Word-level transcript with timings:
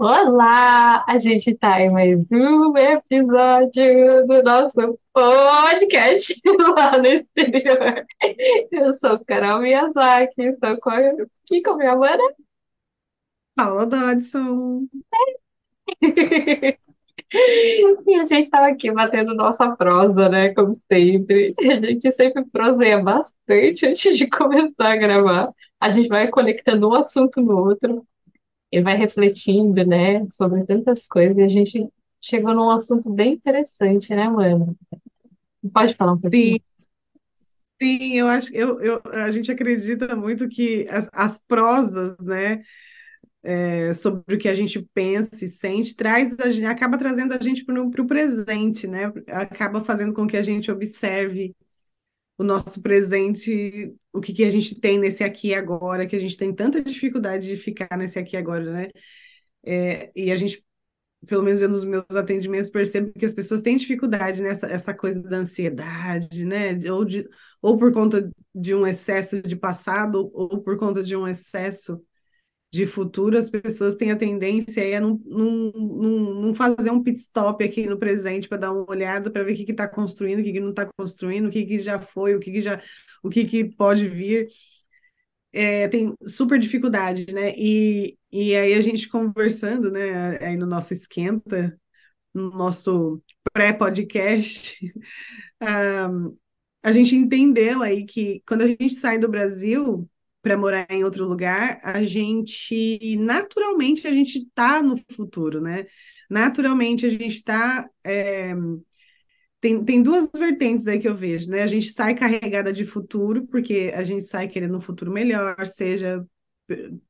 Olá! 0.00 1.04
A 1.08 1.18
gente 1.18 1.56
tá 1.56 1.80
em 1.80 1.90
mais 1.90 2.16
um 2.30 2.76
episódio 2.76 4.26
do 4.28 4.42
nosso 4.44 4.96
podcast 5.12 6.40
lá 6.46 6.96
no 6.98 7.06
exterior. 7.06 8.06
Eu 8.70 8.94
sou 8.94 9.24
Carol 9.24 9.60
Miyazaki, 9.60 10.40
estou 10.40 10.78
com, 10.78 10.90
aqui 10.90 11.62
com 11.64 11.74
minha 11.74 11.96
mana. 11.96 12.22
Paula 13.56 13.86
Dodson. 13.86 14.86
E 18.06 18.14
a 18.14 18.24
gente 18.24 18.50
tava 18.50 18.68
aqui 18.68 18.92
batendo 18.92 19.34
nossa 19.34 19.74
prosa, 19.74 20.28
né? 20.28 20.54
Como 20.54 20.80
sempre. 20.90 21.56
A 21.58 21.84
gente 21.84 22.12
sempre 22.12 22.44
proseia 22.44 23.02
bastante 23.02 23.84
antes 23.84 24.16
de 24.16 24.30
começar 24.30 24.92
a 24.92 24.96
gravar. 24.96 25.52
A 25.80 25.88
gente 25.90 26.08
vai 26.08 26.28
conectando 26.28 26.88
um 26.88 26.94
assunto 26.94 27.40
no 27.40 27.66
outro 27.66 28.06
e 28.72 28.80
vai 28.82 28.96
refletindo, 28.96 29.84
né, 29.86 30.26
sobre 30.30 30.64
tantas 30.66 31.06
coisas. 31.06 31.36
E 31.38 31.42
a 31.42 31.48
gente 31.48 31.88
chegou 32.20 32.54
num 32.54 32.70
assunto 32.70 33.10
bem 33.10 33.34
interessante, 33.34 34.14
né, 34.14 34.28
mano? 34.28 34.76
Pode 35.72 35.94
falar 35.94 36.12
um 36.14 36.20
pouquinho? 36.20 36.58
Sim, 36.58 36.60
sim, 37.80 38.14
eu 38.18 38.26
acho 38.28 38.54
eu, 38.54 38.80
eu, 38.80 39.02
a 39.12 39.30
gente 39.30 39.50
acredita 39.50 40.14
muito 40.16 40.48
que 40.48 40.86
as, 40.90 41.08
as 41.12 41.38
prosas, 41.38 42.16
né, 42.18 42.62
é, 43.42 43.94
sobre 43.94 44.34
o 44.36 44.38
que 44.38 44.48
a 44.48 44.54
gente 44.54 44.80
pensa 44.94 45.44
e 45.44 45.48
sente, 45.48 45.96
traz 45.96 46.36
a 46.38 46.70
acaba 46.70 46.98
trazendo 46.98 47.34
a 47.34 47.38
gente 47.38 47.64
para 47.64 48.02
o 48.02 48.06
presente, 48.06 48.86
né? 48.86 49.12
Acaba 49.28 49.82
fazendo 49.82 50.14
com 50.14 50.26
que 50.26 50.36
a 50.36 50.42
gente 50.42 50.70
observe 50.70 51.54
o 52.38 52.44
nosso 52.44 52.80
presente, 52.82 53.94
o 54.12 54.20
que, 54.20 54.32
que 54.32 54.44
a 54.44 54.50
gente 54.50 54.80
tem 54.80 54.98
nesse 54.98 55.24
aqui 55.24 55.48
e 55.48 55.54
agora, 55.54 56.06
que 56.06 56.16
a 56.16 56.20
gente 56.20 56.36
tem 56.36 56.54
tanta 56.54 56.82
dificuldade 56.82 57.48
de 57.48 57.56
ficar 57.56 57.98
nesse 57.98 58.18
aqui 58.18 58.36
e 58.36 58.38
agora, 58.38 58.72
né? 58.72 58.88
É, 59.64 60.10
e 60.14 60.30
a 60.32 60.36
gente 60.36 60.64
pelo 61.26 61.42
menos 61.42 61.60
eu 61.60 61.68
nos 61.68 61.84
meus 61.84 62.04
atendimentos 62.14 62.70
percebo 62.70 63.12
que 63.12 63.26
as 63.26 63.34
pessoas 63.34 63.60
têm 63.62 63.76
dificuldade 63.76 64.40
nessa 64.42 64.66
essa 64.68 64.94
coisa 64.94 65.20
da 65.20 65.38
ansiedade, 65.38 66.44
né? 66.44 66.78
Ou, 66.90 67.04
de, 67.04 67.24
ou 67.60 67.76
por 67.76 67.92
conta 67.92 68.30
de 68.54 68.74
um 68.74 68.86
excesso 68.86 69.42
de 69.42 69.56
passado, 69.56 70.30
ou 70.32 70.62
por 70.62 70.76
conta 70.78 71.02
de 71.02 71.16
um 71.16 71.26
excesso 71.26 72.00
de 72.70 72.86
futuro, 72.86 73.38
as 73.38 73.48
pessoas 73.48 73.96
têm 73.96 74.10
a 74.10 74.16
tendência 74.16 74.98
a 74.98 75.00
não, 75.00 75.18
não, 75.24 75.72
não, 75.72 76.34
não 76.42 76.54
fazer 76.54 76.90
um 76.90 77.02
pit 77.02 77.18
stop 77.18 77.64
aqui 77.64 77.86
no 77.86 77.98
presente 77.98 78.48
para 78.48 78.58
dar 78.58 78.72
uma 78.72 78.88
olhada 78.90 79.30
para 79.30 79.42
ver 79.42 79.54
o 79.54 79.56
que 79.56 79.70
está 79.72 79.88
construindo, 79.88 80.40
o 80.40 80.42
que, 80.44 80.52
que 80.52 80.60
não 80.60 80.70
está 80.70 80.86
construindo, 80.96 81.46
o 81.46 81.50
que, 81.50 81.64
que 81.64 81.78
já 81.78 81.98
foi, 82.00 82.34
o 82.34 82.40
que, 82.40 82.52
que 82.52 82.62
já, 82.62 82.80
o 83.22 83.30
que, 83.30 83.44
que 83.44 83.64
pode 83.64 84.08
vir. 84.08 84.48
É, 85.52 85.88
tem 85.88 86.14
super 86.26 86.58
dificuldade, 86.58 87.32
né? 87.32 87.54
E, 87.56 88.18
e 88.30 88.54
aí 88.54 88.74
a 88.74 88.80
gente 88.82 89.08
conversando, 89.08 89.90
né, 89.90 90.38
aí 90.44 90.56
no 90.56 90.66
nosso 90.66 90.92
esquenta, 90.92 91.78
no 92.34 92.50
nosso 92.50 93.22
pré-podcast, 93.52 94.78
um, 96.10 96.36
a 96.82 96.92
gente 96.92 97.14
entendeu 97.16 97.82
aí 97.82 98.06
que 98.06 98.42
quando 98.46 98.62
a 98.62 98.68
gente 98.68 98.94
sai 98.94 99.18
do 99.18 99.28
Brasil 99.28 100.08
para 100.48 100.56
morar 100.56 100.86
em 100.88 101.04
outro 101.04 101.26
lugar, 101.26 101.78
a 101.82 102.02
gente 102.02 103.16
naturalmente 103.18 104.06
a 104.06 104.10
gente 104.10 104.38
está 104.38 104.82
no 104.82 104.96
futuro, 105.12 105.60
né? 105.60 105.84
Naturalmente 106.30 107.04
a 107.04 107.10
gente 107.10 107.36
está 107.36 107.86
é, 108.02 108.54
tem, 109.60 109.84
tem 109.84 110.02
duas 110.02 110.30
vertentes 110.34 110.86
aí 110.86 110.98
que 110.98 111.06
eu 111.06 111.14
vejo, 111.14 111.50
né? 111.50 111.62
A 111.62 111.66
gente 111.66 111.90
sai 111.90 112.14
carregada 112.14 112.72
de 112.72 112.86
futuro, 112.86 113.46
porque 113.46 113.92
a 113.94 114.02
gente 114.04 114.24
sai 114.24 114.48
querendo 114.48 114.78
um 114.78 114.80
futuro 114.80 115.12
melhor, 115.12 115.54
seja 115.66 116.24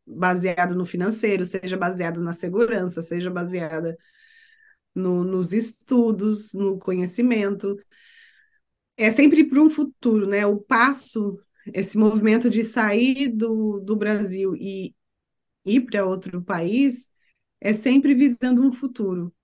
baseado 0.04 0.74
no 0.74 0.84
financeiro, 0.84 1.46
seja 1.46 1.76
baseado 1.76 2.20
na 2.20 2.32
segurança, 2.32 3.02
seja 3.02 3.30
baseada 3.30 3.96
no, 4.92 5.22
nos 5.22 5.52
estudos, 5.52 6.52
no 6.54 6.76
conhecimento. 6.76 7.76
É 8.96 9.12
sempre 9.12 9.44
para 9.44 9.60
um 9.60 9.70
futuro, 9.70 10.26
né? 10.26 10.44
O 10.44 10.58
passo, 10.58 11.38
esse 11.74 11.98
movimento 11.98 12.50
de 12.50 12.64
sair 12.64 13.28
do, 13.28 13.80
do 13.80 13.96
Brasil 13.96 14.54
e 14.56 14.94
ir 15.64 15.82
para 15.82 16.06
outro 16.06 16.42
país, 16.42 17.08
é 17.60 17.74
sempre 17.74 18.14
visando 18.14 18.62
um 18.66 18.72
futuro. 18.72 19.34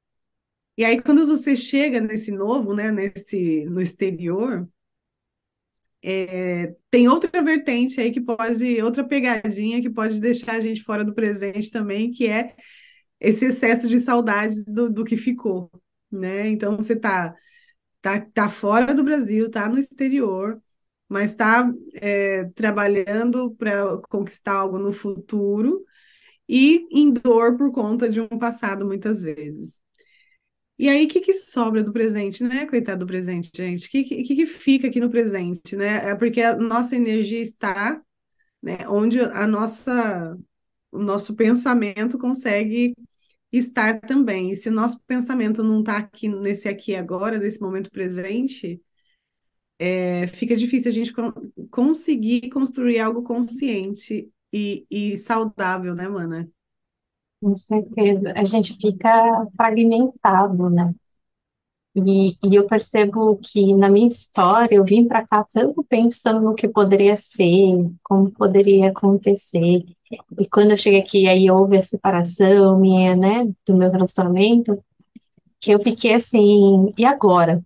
E 0.76 0.84
aí, 0.84 1.00
quando 1.02 1.26
você 1.26 1.56
chega 1.56 2.00
nesse 2.00 2.32
novo, 2.32 2.74
né, 2.74 2.90
nesse, 2.92 3.64
no 3.66 3.80
exterior, 3.80 4.68
é, 6.02 6.74
tem 6.90 7.08
outra 7.08 7.42
vertente 7.42 8.00
aí 8.00 8.10
que 8.12 8.20
pode, 8.20 8.82
outra 8.82 9.02
pegadinha 9.04 9.80
que 9.80 9.88
pode 9.90 10.20
deixar 10.20 10.56
a 10.56 10.60
gente 10.60 10.82
fora 10.82 11.04
do 11.04 11.14
presente 11.14 11.70
também, 11.70 12.10
que 12.10 12.26
é 12.26 12.54
esse 13.20 13.46
excesso 13.46 13.88
de 13.88 14.00
saudade 14.00 14.62
do, 14.64 14.90
do 14.90 15.04
que 15.04 15.16
ficou, 15.16 15.70
né? 16.10 16.48
Então 16.48 16.76
você 16.76 16.96
tá, 16.96 17.34
tá, 18.02 18.20
tá 18.20 18.50
fora 18.50 18.94
do 18.94 19.04
Brasil, 19.04 19.50
tá 19.50 19.68
no 19.68 19.78
exterior, 19.78 20.62
mas 21.08 21.30
está 21.30 21.72
é, 21.94 22.44
trabalhando 22.54 23.54
para 23.56 23.98
conquistar 24.08 24.54
algo 24.54 24.78
no 24.78 24.92
futuro 24.92 25.84
e 26.48 26.86
em 26.92 27.12
dor 27.12 27.56
por 27.56 27.72
conta 27.72 28.08
de 28.08 28.20
um 28.20 28.28
passado 28.28 28.86
muitas 28.86 29.22
vezes. 29.22 29.80
E 30.78 30.88
aí, 30.88 31.04
o 31.06 31.08
que, 31.08 31.20
que 31.20 31.32
sobra 31.34 31.84
do 31.84 31.92
presente, 31.92 32.42
né? 32.42 32.66
Coitado 32.66 33.00
do 33.00 33.06
presente, 33.06 33.50
gente. 33.54 33.86
O 33.86 33.90
que, 33.90 34.04
que, 34.04 34.34
que 34.34 34.46
fica 34.46 34.88
aqui 34.88 34.98
no 35.00 35.10
presente, 35.10 35.76
né? 35.76 36.10
É 36.10 36.14
porque 36.16 36.40
a 36.42 36.56
nossa 36.56 36.96
energia 36.96 37.40
está, 37.40 38.02
né? 38.62 38.88
Onde 38.88 39.20
a 39.20 39.46
nossa, 39.46 40.36
o 40.92 40.98
nosso 41.00 41.36
pensamento 41.36 42.18
consegue 42.18 42.94
estar 43.52 44.00
também. 44.00 44.52
E 44.52 44.56
se 44.56 44.68
o 44.68 44.72
nosso 44.72 45.00
pensamento 45.06 45.62
não 45.62 45.80
está 45.80 45.98
aqui 45.98 46.28
nesse 46.28 46.68
aqui 46.68 46.96
agora, 46.96 47.38
nesse 47.38 47.60
momento 47.60 47.90
presente, 47.90 48.82
é, 49.78 50.26
fica 50.28 50.56
difícil 50.56 50.90
a 50.90 50.94
gente 50.94 51.12
conseguir 51.70 52.48
construir 52.50 53.00
algo 53.00 53.22
consciente 53.22 54.30
e, 54.52 54.86
e 54.90 55.16
saudável, 55.18 55.94
né, 55.94 56.08
mana? 56.08 56.50
Com 57.40 57.54
certeza. 57.56 58.32
A 58.36 58.44
gente 58.44 58.76
fica 58.80 59.46
fragmentado, 59.56 60.68
né? 60.70 60.94
E, 61.96 62.36
e 62.44 62.54
eu 62.56 62.66
percebo 62.66 63.36
que 63.38 63.72
na 63.74 63.88
minha 63.88 64.08
história 64.08 64.74
eu 64.74 64.84
vim 64.84 65.06
para 65.06 65.24
cá 65.26 65.46
tanto 65.52 65.84
pensando 65.84 66.40
no 66.40 66.54
que 66.54 66.66
poderia 66.68 67.16
ser, 67.16 67.88
como 68.02 68.32
poderia 68.32 68.88
acontecer. 68.90 69.84
E 70.38 70.48
quando 70.48 70.72
eu 70.72 70.76
cheguei 70.76 71.00
aqui, 71.00 71.28
aí 71.28 71.48
houve 71.50 71.78
a 71.78 71.82
separação 71.82 72.80
minha, 72.80 73.14
né, 73.14 73.44
do 73.64 73.76
meu 73.76 73.90
relacionamento, 73.92 74.82
que 75.60 75.72
eu 75.72 75.80
fiquei 75.80 76.14
assim, 76.14 76.92
e 76.98 77.04
agora? 77.04 77.62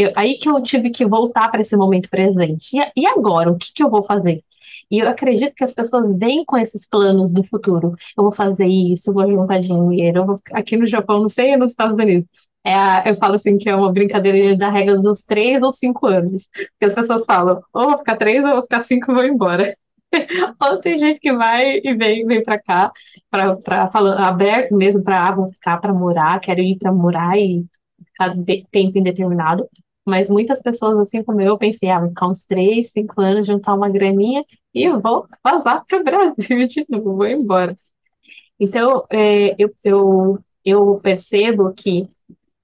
Eu, 0.00 0.12
aí 0.16 0.38
que 0.38 0.48
eu 0.48 0.62
tive 0.62 0.90
que 0.90 1.04
voltar 1.04 1.50
para 1.50 1.60
esse 1.60 1.76
momento 1.76 2.08
presente. 2.08 2.74
E, 2.74 3.02
e 3.02 3.06
agora? 3.06 3.50
O 3.50 3.58
que 3.58 3.70
que 3.72 3.82
eu 3.82 3.90
vou 3.90 4.02
fazer? 4.02 4.42
E 4.90 4.98
eu 4.98 5.08
acredito 5.08 5.54
que 5.54 5.62
as 5.64 5.74
pessoas 5.74 6.10
vêm 6.18 6.42
com 6.44 6.56
esses 6.56 6.88
planos 6.88 7.32
do 7.32 7.44
futuro. 7.44 7.94
Eu 8.16 8.24
vou 8.24 8.32
fazer 8.32 8.66
isso, 8.66 9.12
vou 9.12 9.28
juntar 9.30 9.60
dinheiro, 9.60 10.20
eu 10.20 10.26
vou 10.26 10.40
aqui 10.52 10.76
no 10.76 10.86
Japão, 10.86 11.20
não 11.20 11.28
sei, 11.28 11.54
nos 11.56 11.72
Estados 11.72 11.94
Unidos. 11.94 12.26
É 12.64 12.74
a, 12.74 13.04
eu 13.06 13.16
falo 13.16 13.34
assim 13.34 13.58
que 13.58 13.68
é 13.68 13.76
uma 13.76 13.92
brincadeira 13.92 14.56
da 14.56 14.70
regra 14.70 14.96
dos 14.96 15.22
três 15.24 15.62
ou 15.62 15.70
cinco 15.72 16.06
anos. 16.06 16.48
Porque 16.52 16.86
as 16.86 16.94
pessoas 16.94 17.24
falam, 17.26 17.60
ou 17.72 17.90
vou 17.90 17.98
ficar 17.98 18.16
três 18.16 18.42
ou 18.42 18.52
vou 18.52 18.62
ficar 18.62 18.82
cinco 18.82 19.12
e 19.12 19.14
vou 19.14 19.24
embora. 19.24 19.76
ou 20.62 20.78
tem 20.80 20.98
gente 20.98 21.20
que 21.20 21.32
vai 21.32 21.78
e 21.84 21.94
vem, 21.94 22.26
vem 22.26 22.42
para 22.42 22.58
cá, 22.60 22.90
para 23.30 23.90
falando 23.90 24.18
aberto 24.18 24.74
mesmo 24.74 25.02
para 25.04 25.28
ah, 25.28 25.32
vou 25.34 25.52
ficar 25.52 25.78
para 25.78 25.92
morar, 25.92 26.40
quero 26.40 26.60
ir 26.60 26.78
para 26.78 26.92
morar 26.92 27.38
e 27.38 27.64
ficar 28.06 28.34
de, 28.36 28.66
tempo 28.70 28.98
indeterminado. 28.98 29.68
Mas 30.06 30.30
muitas 30.30 30.60
pessoas, 30.62 30.98
assim 30.98 31.22
como 31.22 31.40
eu, 31.40 31.58
pensei, 31.58 31.90
ah, 31.90 32.00
vou 32.00 32.08
ficar 32.08 32.28
uns 32.28 32.46
três, 32.46 32.90
cinco 32.90 33.20
anos, 33.20 33.46
juntar 33.46 33.74
uma 33.74 33.88
graninha 33.88 34.44
e 34.74 34.88
vou 34.88 35.26
vazar 35.44 35.84
para 35.86 36.00
o 36.00 36.04
Brasil 36.04 36.66
de 36.66 36.86
novo, 36.88 37.16
vou 37.16 37.26
embora. 37.26 37.78
Então, 38.58 39.06
é, 39.10 39.54
eu, 39.58 39.74
eu, 39.82 40.38
eu 40.64 41.00
percebo 41.02 41.72
que 41.72 42.08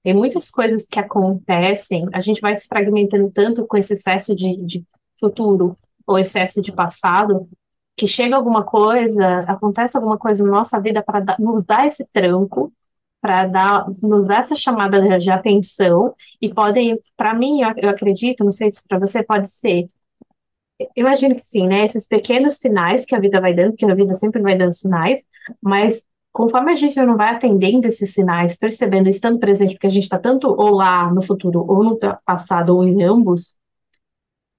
tem 0.03 0.13
muitas 0.13 0.49
coisas 0.49 0.87
que 0.87 0.99
acontecem, 0.99 2.07
a 2.13 2.21
gente 2.21 2.39
vai 2.39 2.55
se 2.55 2.67
fragmentando 2.67 3.31
tanto 3.31 3.65
com 3.67 3.75
esse 3.77 3.93
excesso 3.93 4.35
de, 4.35 4.55
de 4.63 4.85
futuro 5.19 5.77
ou 6.05 6.17
excesso 6.17 6.61
de 6.61 6.71
passado, 6.71 7.49
que 7.97 8.07
chega 8.07 8.35
alguma 8.35 8.63
coisa, 8.63 9.39
acontece 9.39 9.97
alguma 9.97 10.17
coisa 10.17 10.43
na 10.45 10.51
nossa 10.51 10.79
vida 10.79 11.03
para 11.03 11.35
nos 11.39 11.63
dar 11.65 11.87
esse 11.87 12.05
tranco, 12.13 12.71
para 13.21 13.85
nos 14.01 14.27
dar 14.27 14.39
essa 14.39 14.55
chamada 14.55 15.01
de, 15.01 15.19
de 15.19 15.31
atenção, 15.31 16.13
e 16.41 16.53
podem, 16.53 16.99
para 17.15 17.33
mim, 17.33 17.61
eu, 17.61 17.73
eu 17.77 17.89
acredito, 17.89 18.43
não 18.43 18.51
sei 18.51 18.71
se 18.71 18.81
para 18.87 18.99
você 18.99 19.23
pode 19.23 19.49
ser 19.51 19.87
imagino 20.95 21.35
que 21.35 21.45
sim, 21.45 21.67
né? 21.67 21.85
Esses 21.85 22.07
pequenos 22.07 22.55
sinais 22.55 23.05
que 23.05 23.15
a 23.15 23.19
vida 23.19 23.41
vai 23.41 23.53
dando, 23.53 23.75
que 23.75 23.85
a 23.85 23.95
vida 23.95 24.17
sempre 24.17 24.41
vai 24.41 24.57
dando 24.57 24.73
sinais, 24.73 25.23
mas 25.61 26.05
conforme 26.31 26.71
a 26.71 26.75
gente 26.75 26.95
não 27.01 27.17
vai 27.17 27.29
atendendo 27.33 27.87
esses 27.87 28.13
sinais, 28.13 28.55
percebendo, 28.55 29.09
estando 29.09 29.39
presente, 29.39 29.73
porque 29.73 29.87
a 29.87 29.89
gente 29.89 30.03
está 30.03 30.19
tanto 30.19 30.47
ou 30.49 30.69
lá 30.69 31.11
no 31.11 31.21
futuro, 31.21 31.65
ou 31.67 31.83
no 31.83 31.97
passado, 32.23 32.75
ou 32.75 32.83
em 32.83 33.03
ambos, 33.03 33.57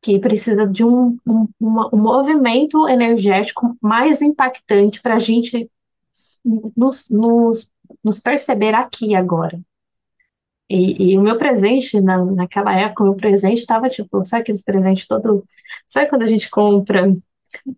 que 0.02 0.19
precisa 0.19 0.66
de 0.66 0.84
um, 0.84 1.16
um, 1.26 1.49
um 1.61 2.02
movimento 2.02 2.88
energético 2.88 3.76
mais 3.81 4.22
impactante 4.22 5.00
para 5.00 5.16
a 5.16 5.19
gente 5.19 5.70
nos, 6.76 7.08
nos 7.08 7.70
nos 8.02 8.19
perceber 8.19 8.75
aqui 8.75 9.14
agora. 9.14 9.61
E, 10.69 11.12
e 11.12 11.19
o 11.19 11.23
meu 11.23 11.38
presente, 11.38 12.00
na, 12.00 12.23
naquela 12.25 12.75
época, 12.79 13.02
o 13.02 13.06
meu 13.06 13.17
presente 13.17 13.58
estava 13.61 13.88
tipo, 13.88 14.25
sabe 14.25 14.43
aqueles 14.43 14.62
presentes 14.62 15.06
todo. 15.06 15.44
Sabe 15.88 16.08
quando 16.08 16.23
a 16.23 16.26
gente 16.26 16.50
compra, 16.50 17.17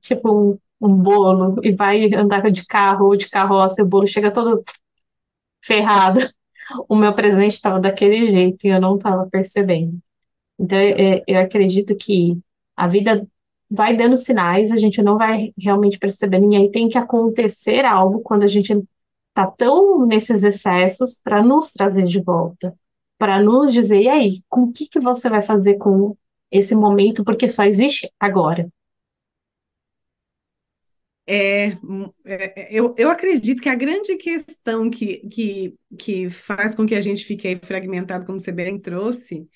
tipo, 0.01 0.59
um, 0.81 0.89
um 0.89 0.97
bolo 0.97 1.57
e 1.63 1.73
vai 1.73 2.13
andar 2.15 2.51
de 2.51 2.67
carro 2.67 3.07
ou 3.07 3.17
de 3.17 3.29
carroça 3.29 3.81
e 3.81 3.85
o 3.85 3.89
bolo 3.89 4.07
chega 4.07 4.33
todo 4.33 4.65
ferrado? 5.63 6.21
O 6.89 6.97
meu 6.97 7.13
presente 7.15 7.55
estava 7.55 7.81
daquele 7.81 8.27
jeito 8.27 8.65
e 8.67 8.69
eu 8.71 8.81
não 8.81 8.97
estava 8.97 9.29
percebendo. 9.29 9.99
Então, 10.59 10.79
eu, 10.79 11.23
eu 11.27 11.41
acredito 11.41 11.97
que 11.97 12.39
a 12.77 12.87
vida 12.87 13.27
vai 13.71 13.97
dando 13.97 14.17
sinais, 14.17 14.71
a 14.71 14.77
gente 14.77 15.03
não 15.03 15.17
vai 15.19 15.53
realmente 15.59 15.99
percebendo, 15.99 16.53
e 16.53 16.57
aí 16.57 16.71
tem 16.71 16.89
que 16.89 16.99
acontecer 16.99 17.85
algo 17.85 18.21
quando 18.21 18.43
a 18.43 18.47
gente 18.47 18.73
está 19.41 19.47
tão 19.51 20.07
nesses 20.07 20.43
excessos 20.43 21.21
para 21.23 21.43
nos 21.43 21.71
trazer 21.71 22.05
de 22.05 22.21
volta, 22.23 22.75
para 23.19 23.43
nos 23.43 23.73
dizer, 23.73 24.03
e 24.03 24.09
aí, 24.09 24.43
com 24.49 24.65
o 24.65 24.73
que 24.73 24.87
que 24.87 25.01
você 25.01 25.29
vai 25.29 25.43
fazer 25.43 25.79
com 25.79 26.17
esse 26.51 26.75
momento, 26.75 27.25
porque 27.25 27.49
só 27.49 27.65
existe 27.65 28.11
agora. 28.19 28.69
É, 31.27 31.69
é, 32.27 32.69
eu, 32.71 32.93
eu 32.99 33.09
acredito 33.09 33.63
que 33.63 33.69
a 33.69 33.75
grande 33.75 34.17
questão 34.17 34.91
que, 34.91 35.19
que, 35.29 35.77
que 35.97 36.31
faz 36.31 36.75
com 36.75 36.85
que 36.85 36.95
a 36.95 37.01
gente 37.01 37.25
fique 37.25 37.57
fragmentado, 37.63 38.27
como 38.27 38.41
você 38.41 38.51
bem 38.51 38.79
trouxe, 38.81 39.49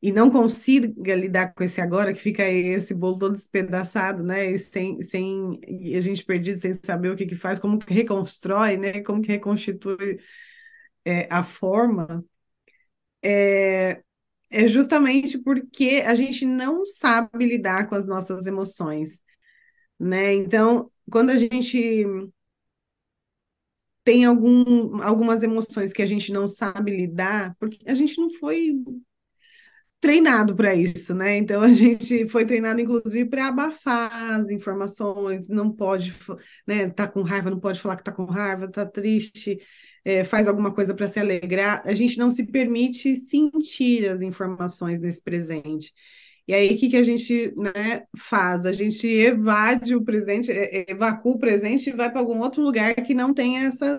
e 0.00 0.12
não 0.12 0.30
consiga 0.30 1.14
lidar 1.14 1.52
com 1.54 1.64
esse 1.64 1.80
agora, 1.80 2.12
que 2.12 2.20
fica 2.20 2.48
esse 2.48 2.94
bolo 2.94 3.18
todo 3.18 3.34
despedaçado, 3.34 4.22
né? 4.22 4.50
E 4.52 4.58
sem, 4.58 5.02
sem 5.02 5.58
e 5.66 5.96
a 5.96 6.00
gente 6.00 6.24
perdido 6.24 6.60
sem 6.60 6.74
saber 6.74 7.10
o 7.10 7.16
que 7.16 7.26
que 7.26 7.34
faz, 7.34 7.58
como 7.58 7.78
que 7.78 7.92
reconstrói, 7.92 8.76
né? 8.76 9.02
Como 9.02 9.20
que 9.20 9.28
reconstitui 9.28 10.18
é, 11.04 11.26
a 11.30 11.42
forma, 11.42 12.24
é, 13.22 14.02
é 14.50 14.68
justamente 14.68 15.38
porque 15.38 16.02
a 16.06 16.14
gente 16.14 16.44
não 16.46 16.86
sabe 16.86 17.46
lidar 17.46 17.88
com 17.88 17.94
as 17.94 18.06
nossas 18.06 18.46
emoções, 18.46 19.20
né? 19.98 20.34
Então, 20.34 20.90
quando 21.10 21.30
a 21.30 21.38
gente 21.38 22.06
tem 24.04 24.24
algum, 24.24 25.02
algumas 25.02 25.42
emoções 25.42 25.92
que 25.92 26.02
a 26.02 26.06
gente 26.06 26.32
não 26.32 26.48
sabe 26.48 26.96
lidar, 26.96 27.54
porque 27.60 27.78
a 27.86 27.94
gente 27.94 28.18
não 28.18 28.30
foi 28.30 28.72
treinado 30.00 30.54
para 30.54 30.74
isso, 30.74 31.14
né? 31.14 31.36
Então 31.38 31.62
a 31.62 31.72
gente 31.72 32.28
foi 32.28 32.44
treinado, 32.44 32.80
inclusive, 32.80 33.28
para 33.28 33.48
abafar 33.48 34.12
as 34.34 34.50
informações, 34.50 35.48
não 35.48 35.70
pode, 35.72 36.14
né? 36.66 36.88
Tá 36.90 37.06
com 37.06 37.22
raiva, 37.22 37.50
não 37.50 37.60
pode 37.60 37.80
falar 37.80 37.96
que 37.96 38.04
tá 38.04 38.12
com 38.12 38.24
raiva, 38.24 38.70
tá 38.70 38.86
triste, 38.86 39.58
é, 40.04 40.24
faz 40.24 40.48
alguma 40.48 40.72
coisa 40.72 40.94
para 40.94 41.08
se 41.08 41.18
alegrar. 41.18 41.82
A 41.84 41.94
gente 41.94 42.18
não 42.18 42.30
se 42.30 42.46
permite 42.46 43.16
sentir 43.16 44.08
as 44.08 44.22
informações 44.22 45.00
nesse 45.00 45.22
presente. 45.22 45.92
E 46.46 46.54
aí, 46.54 46.74
o 46.74 46.78
que, 46.78 46.88
que 46.88 46.96
a 46.96 47.04
gente 47.04 47.52
né, 47.56 48.04
faz? 48.16 48.64
A 48.64 48.72
gente 48.72 49.06
evade 49.06 49.94
o 49.94 50.02
presente, 50.02 50.50
evacua 50.88 51.32
o 51.32 51.38
presente 51.38 51.90
e 51.90 51.92
vai 51.92 52.10
para 52.10 52.20
algum 52.20 52.40
outro 52.40 52.62
lugar 52.62 52.94
que 52.94 53.12
não 53.12 53.34
tem 53.34 53.58
essa 53.66 53.98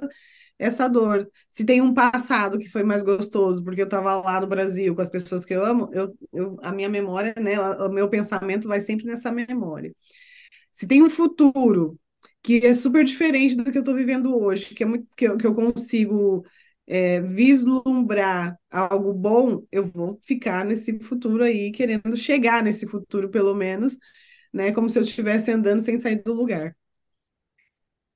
essa 0.60 0.88
dor. 0.90 1.30
Se 1.50 1.66
tem 1.66 1.82
um 1.82 1.94
passado 1.94 2.60
que 2.60 2.70
foi 2.70 2.84
mais 2.84 3.04
gostoso, 3.04 3.64
porque 3.64 3.82
eu 3.82 3.86
estava 3.86 4.22
lá 4.22 4.42
no 4.42 4.48
Brasil 4.48 4.96
com 4.96 5.02
as 5.02 5.10
pessoas 5.10 5.46
que 5.46 5.54
eu 5.56 5.66
amo, 5.66 5.90
eu, 5.94 6.16
eu, 6.34 6.58
a 6.62 6.72
minha 6.74 6.90
memória, 6.90 7.34
né, 7.40 7.60
o 7.60 7.90
meu 7.90 8.10
pensamento 8.10 8.68
vai 8.68 8.82
sempre 8.82 9.06
nessa 9.06 9.32
memória. 9.32 9.94
Se 10.72 10.88
tem 10.88 11.04
um 11.04 11.10
futuro 11.10 12.00
que 12.42 12.66
é 12.66 12.74
super 12.74 13.04
diferente 13.06 13.56
do 13.56 13.72
que 13.72 13.78
eu 13.78 13.82
estou 13.82 13.96
vivendo 13.96 14.36
hoje, 14.38 14.74
que 14.76 14.84
é 14.84 14.86
muito 14.86 15.08
que 15.16 15.26
eu, 15.28 15.38
que 15.38 15.46
eu 15.48 15.54
consigo 15.54 16.46
é, 16.88 17.22
vislumbrar 17.22 18.58
algo 18.72 19.14
bom, 19.14 19.64
eu 19.72 19.86
vou 19.86 20.20
ficar 20.26 20.66
nesse 20.66 21.00
futuro 21.00 21.44
aí, 21.44 21.72
querendo 21.72 22.16
chegar 22.18 22.64
nesse 22.64 22.88
futuro, 22.88 23.30
pelo 23.30 23.54
menos, 23.56 23.98
né, 24.54 24.72
como 24.72 24.90
se 24.90 24.98
eu 25.00 25.04
estivesse 25.04 25.52
andando 25.52 25.82
sem 25.82 26.00
sair 26.00 26.22
do 26.24 26.34
lugar. 26.34 26.76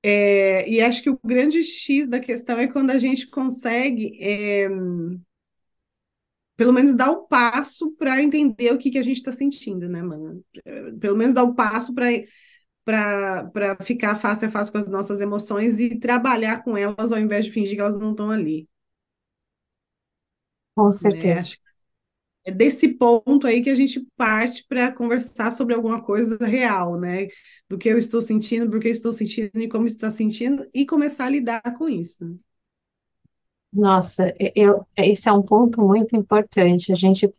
É, 0.05 0.69
e 0.69 0.81
acho 0.81 1.01
que 1.01 1.09
o 1.09 1.19
grande 1.23 1.63
X 1.63 2.07
da 2.09 2.19
questão 2.19 2.59
é 2.59 2.67
quando 2.67 2.91
a 2.91 2.99
gente 2.99 3.25
consegue, 3.29 4.17
é, 4.21 4.67
pelo 6.57 6.73
menos, 6.73 6.93
dar 6.93 7.09
o 7.11 7.25
passo 7.25 7.91
para 7.93 8.21
entender 8.21 8.71
o 8.73 8.77
que, 8.77 8.91
que 8.91 8.97
a 8.97 9.03
gente 9.03 9.17
está 9.17 9.31
sentindo, 9.31 9.87
né, 9.87 10.01
mano? 10.01 10.43
É, 10.65 10.91
pelo 10.93 11.15
menos 11.17 11.33
dar 11.33 11.43
o 11.43 11.55
passo 11.55 11.93
para 11.95 12.09
para 12.85 13.77
ficar 13.81 14.17
face 14.17 14.45
a 14.45 14.51
face 14.51 14.69
com 14.69 14.77
as 14.77 14.89
nossas 14.89 15.21
emoções 15.21 15.79
e 15.79 15.97
trabalhar 15.97 16.63
com 16.63 16.75
elas 16.75 17.13
ao 17.13 17.17
invés 17.19 17.45
de 17.45 17.51
fingir 17.51 17.75
que 17.75 17.81
elas 17.81 17.97
não 17.97 18.11
estão 18.11 18.29
ali. 18.29 18.67
Com 20.75 20.87
né? 20.87 20.91
certeza. 20.91 21.57
É 22.45 22.51
desse 22.51 22.89
ponto 22.89 23.47
aí 23.47 23.61
que 23.61 23.69
a 23.69 23.75
gente 23.75 24.05
parte 24.17 24.65
para 24.67 24.91
conversar 24.91 25.51
sobre 25.51 25.73
alguma 25.73 26.01
coisa 26.01 26.37
real, 26.45 26.99
né? 26.99 27.27
Do 27.69 27.77
que 27.77 27.87
eu 27.87 27.97
estou 27.97 28.21
sentindo, 28.21 28.69
por 28.69 28.81
que 28.81 28.89
estou 28.89 29.13
sentindo 29.13 29.51
e 29.55 29.67
como 29.69 29.87
está 29.87 30.11
sentindo, 30.11 30.67
e 30.73 30.85
começar 30.85 31.25
a 31.25 31.29
lidar 31.29 31.61
com 31.77 31.87
isso. 31.87 32.37
Nossa, 33.71 34.33
eu, 34.55 34.85
esse 34.95 35.27
é 35.27 35.31
um 35.31 35.41
ponto 35.41 35.81
muito 35.81 36.15
importante, 36.15 36.91
a 36.91 36.95
gente 36.95 37.33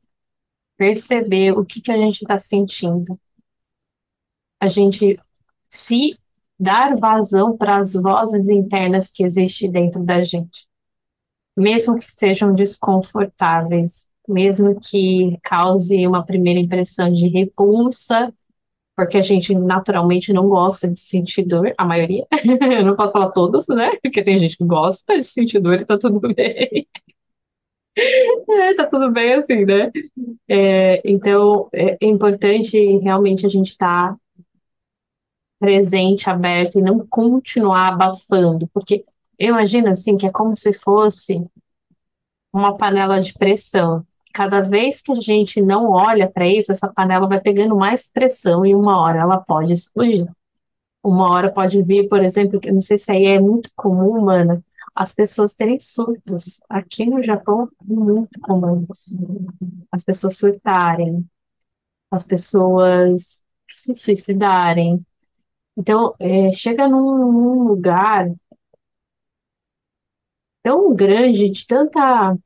perceber 0.77 1.53
o 1.53 1.65
que, 1.65 1.81
que 1.81 1.93
a 1.93 1.97
gente 1.97 2.23
está 2.23 2.39
sentindo. 2.39 3.19
A 4.61 4.67
gente 4.69 5.21
se 5.69 6.19
dar 6.59 6.97
vazão 6.97 7.57
para 7.57 7.77
as 7.77 7.93
vozes 7.93 8.49
internas 8.49 9.11
que 9.11 9.23
existem 9.25 9.71
dentro 9.71 10.03
da 10.05 10.23
gente, 10.23 10.67
mesmo 11.57 11.99
que 11.99 12.11
sejam 12.11 12.55
desconfortáveis, 12.55 14.09
mesmo 14.29 14.79
que 14.81 15.39
cause 15.43 16.07
uma 16.07 16.25
primeira 16.25 16.61
impressão 16.61 17.13
de 17.13 17.29
repulsa, 17.29 18.33
porque 18.97 19.19
a 19.19 19.23
gente 19.23 19.55
naturalmente 19.55 20.33
não 20.33 20.49
gosta 20.49 20.89
de 20.89 21.01
sentir 21.01 21.45
dor, 21.45 21.75
a 21.77 21.85
maioria, 21.85 22.27
eu 22.79 22.85
não 22.85 22.97
posso 22.97 23.13
falar 23.13 23.31
todos, 23.31 23.67
né? 23.69 23.97
Porque 24.03 24.23
tem 24.23 24.39
gente 24.39 24.57
que 24.57 24.65
gosta 24.65 25.19
de 25.19 25.25
sentir 25.25 25.61
dor 25.61 25.81
e 25.81 25.85
tá 25.85 25.99
tudo 25.99 26.21
bem. 26.35 26.87
É, 27.97 28.75
tá 28.75 28.87
tudo 28.87 29.11
bem 29.11 29.35
assim, 29.35 29.65
né? 29.65 29.91
É, 30.49 31.03
então, 31.05 31.69
é, 31.73 31.97
é 32.01 32.07
importante 32.07 32.77
realmente 32.99 33.47
a 33.47 33.49
gente 33.49 33.71
estar 33.71 34.13
tá 34.13 34.19
presente, 35.59 36.29
aberto 36.29 36.79
e 36.79 36.83
não 36.83 37.07
continuar 37.07 37.89
abafando, 37.89 38.69
porque 38.69 39.05
eu 39.39 39.49
imagino 39.51 39.89
assim 39.89 40.17
que 40.17 40.27
é 40.27 40.31
como 40.31 40.55
se 40.55 40.73
fosse 40.73 41.43
uma 42.53 42.77
panela 42.77 43.21
de 43.21 43.33
pressão 43.35 44.07
cada 44.35 44.61
vez 44.63 45.01
que 45.01 45.13
a 45.13 45.21
gente 45.21 45.63
não 45.63 45.91
olha 45.93 46.29
para 46.31 46.47
isso, 46.47 46.73
essa 46.73 46.93
panela 46.93 47.29
vai 47.29 47.41
pegando 47.41 47.77
mais 47.77 48.09
pressão 48.11 48.67
e 48.67 48.75
uma 48.75 49.01
hora 49.01 49.21
ela 49.21 49.41
pode 49.41 49.73
explodir. 49.73 50.29
Uma 51.05 51.31
hora 51.31 51.53
pode 51.53 51.83
vir, 51.83 52.09
por 52.09 52.23
exemplo, 52.25 52.59
eu 52.63 52.75
não 52.75 52.81
sei 52.81 52.99
se 52.99 53.11
aí 53.13 53.27
é 53.27 53.41
muito 53.41 53.71
comum, 53.77 54.21
mano, 54.25 54.65
as 54.95 55.15
pessoas 55.15 55.55
terem 55.55 55.79
surtos. 55.79 56.61
Aqui 56.69 57.07
no 57.07 57.23
Japão 57.23 57.65
é 57.65 57.69
muito 57.95 58.41
comum 58.41 58.87
isso. 58.91 59.17
As 59.93 60.03
pessoas 60.03 60.37
surtarem, 60.37 61.25
as 62.11 62.27
pessoas 62.27 63.45
se 63.71 63.95
suicidarem. 63.95 65.05
Então, 65.77 66.15
é, 66.19 66.53
chega 66.53 66.89
num, 66.89 67.19
num 67.33 67.63
lugar 67.69 68.29
tão 70.63 70.95
grande, 70.95 71.51
de 71.51 71.67
tanta 71.67 72.37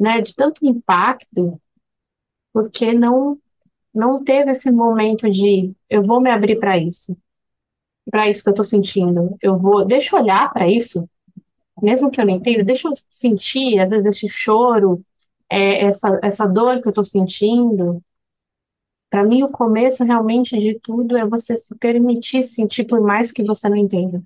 né, 0.00 0.22
de 0.22 0.34
tanto 0.34 0.66
impacto, 0.66 1.60
porque 2.52 2.92
não 2.94 3.38
não 3.92 4.22
teve 4.22 4.52
esse 4.52 4.70
momento 4.70 5.28
de 5.28 5.74
eu 5.88 6.04
vou 6.04 6.20
me 6.20 6.30
abrir 6.30 6.60
para 6.60 6.78
isso, 6.78 7.16
para 8.10 8.28
isso 8.28 8.42
que 8.42 8.48
eu 8.48 8.52
estou 8.52 8.64
sentindo. 8.64 9.36
Eu 9.42 9.58
vou, 9.58 9.84
deixa 9.84 10.16
eu 10.16 10.22
olhar 10.22 10.52
para 10.52 10.68
isso, 10.68 11.08
mesmo 11.82 12.10
que 12.10 12.20
eu 12.20 12.26
não 12.26 12.34
entenda, 12.34 12.62
deixa 12.64 12.88
eu 12.88 12.92
sentir, 12.94 13.80
às 13.80 13.90
vezes, 13.90 14.06
esse 14.06 14.28
choro, 14.28 15.04
é, 15.50 15.86
essa, 15.86 16.20
essa 16.22 16.46
dor 16.46 16.80
que 16.80 16.86
eu 16.86 16.90
estou 16.90 17.04
sentindo. 17.04 18.02
Para 19.10 19.24
mim, 19.24 19.42
o 19.42 19.50
começo 19.50 20.04
realmente 20.04 20.56
de 20.58 20.78
tudo 20.78 21.16
é 21.16 21.26
você 21.26 21.56
se 21.56 21.76
permitir 21.76 22.44
sentir, 22.44 22.84
por 22.84 23.00
mais 23.00 23.32
que 23.32 23.42
você 23.42 23.68
não 23.68 23.76
entenda. 23.76 24.22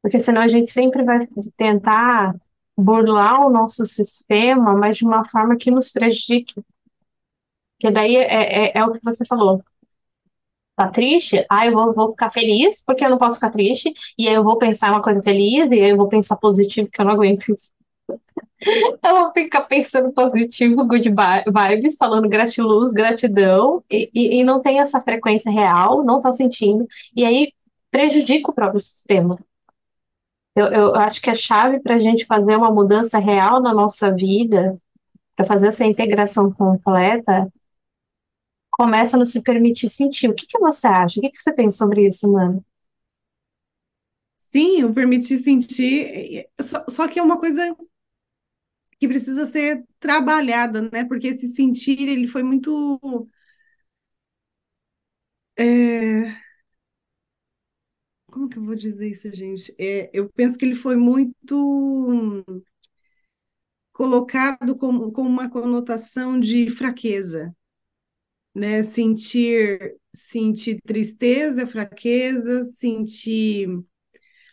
Porque 0.00 0.20
senão 0.20 0.42
a 0.42 0.48
gente 0.48 0.70
sempre 0.70 1.02
vai 1.02 1.26
tentar 1.56 2.36
burlar 2.76 3.46
o 3.46 3.50
nosso 3.50 3.84
sistema, 3.86 4.74
mas 4.74 4.96
de 4.98 5.04
uma 5.04 5.28
forma 5.28 5.56
que 5.56 5.70
nos 5.70 5.90
prejudique. 5.90 6.54
Porque 7.78 7.92
daí 7.92 8.16
é, 8.16 8.68
é, 8.70 8.78
é 8.78 8.84
o 8.84 8.92
que 8.92 9.00
você 9.02 9.24
falou. 9.26 9.62
Tá 10.76 10.88
triste? 10.90 11.46
Ah, 11.48 11.66
eu 11.66 11.72
vou, 11.72 11.94
vou 11.94 12.10
ficar 12.10 12.30
feliz 12.30 12.82
porque 12.84 13.04
eu 13.04 13.10
não 13.10 13.18
posso 13.18 13.36
ficar 13.36 13.50
triste. 13.50 13.92
E 14.18 14.28
aí 14.28 14.34
eu 14.34 14.42
vou 14.42 14.58
pensar 14.58 14.90
uma 14.90 15.02
coisa 15.02 15.22
feliz, 15.22 15.70
e 15.70 15.74
aí 15.74 15.90
eu 15.90 15.96
vou 15.96 16.08
pensar 16.08 16.36
positivo, 16.36 16.88
porque 16.88 17.00
eu 17.00 17.04
não 17.06 17.12
aguento 17.12 17.52
isso. 17.52 17.70
Eu 19.02 19.14
vou 19.20 19.32
ficar 19.32 19.62
pensando 19.62 20.12
positivo, 20.12 20.86
good 20.86 21.10
vibes, 21.10 21.96
falando 21.98 22.28
gratiluz, 22.28 22.92
gratidão, 22.92 23.82
e, 23.90 24.10
e, 24.14 24.40
e 24.40 24.44
não 24.44 24.62
tem 24.62 24.80
essa 24.80 25.00
frequência 25.00 25.50
real, 25.50 26.02
não 26.04 26.20
tá 26.20 26.32
sentindo, 26.32 26.86
e 27.14 27.24
aí 27.24 27.52
prejudica 27.90 28.50
o 28.50 28.54
próprio 28.54 28.80
sistema. 28.80 29.38
Eu, 30.56 30.66
eu 30.66 30.94
acho 30.96 31.20
que 31.20 31.30
a 31.30 31.34
chave 31.34 31.80
para 31.80 31.96
a 31.96 31.98
gente 31.98 32.26
fazer 32.26 32.56
uma 32.56 32.70
mudança 32.72 33.18
real 33.18 33.60
na 33.60 33.74
nossa 33.74 34.12
vida, 34.14 34.78
para 35.36 35.46
fazer 35.46 35.68
essa 35.68 35.84
integração 35.86 36.52
completa, 36.52 37.48
começa 38.70 39.16
no 39.16 39.24
se 39.24 39.40
permitir 39.42 39.88
sentir. 39.88 40.28
O 40.28 40.34
que 40.34 40.46
que 40.46 40.58
você 40.58 40.86
acha? 40.86 41.18
O 41.18 41.22
que 41.22 41.30
que 41.30 41.38
você 41.42 41.50
pensa 41.52 41.78
sobre 41.78 42.06
isso, 42.08 42.30
mano? 42.30 42.62
Sim, 44.38 44.84
o 44.84 44.94
permitir 44.94 45.38
sentir, 45.38 46.48
só, 46.60 46.84
só 46.88 47.08
que 47.08 47.18
é 47.18 47.22
uma 47.22 47.38
coisa 47.40 47.60
que 48.98 49.08
precisa 49.08 49.44
ser 49.46 49.84
trabalhada, 50.00 50.82
né? 50.90 51.04
Porque 51.04 51.28
esse 51.28 51.48
sentir, 51.48 52.00
ele 52.08 52.26
foi 52.26 52.42
muito. 52.42 52.98
é, 55.56 56.43
Como 58.34 58.48
que 58.48 58.58
eu 58.58 58.64
vou 58.64 58.74
dizer 58.74 59.08
isso, 59.10 59.32
gente? 59.32 59.72
É, 59.78 60.10
eu 60.12 60.28
penso 60.28 60.58
que 60.58 60.64
ele 60.64 60.74
foi 60.74 60.96
muito 60.96 62.44
colocado 63.92 64.76
com 64.76 64.88
uma 64.88 65.48
conotação 65.48 66.38
de 66.38 66.68
fraqueza, 66.68 67.54
né? 68.54 68.82
Sentir, 68.82 69.96
sentir 70.14 70.80
tristeza 70.84 71.62
é 71.62 71.66
fraqueza, 71.66 72.64
sentir 72.64 73.68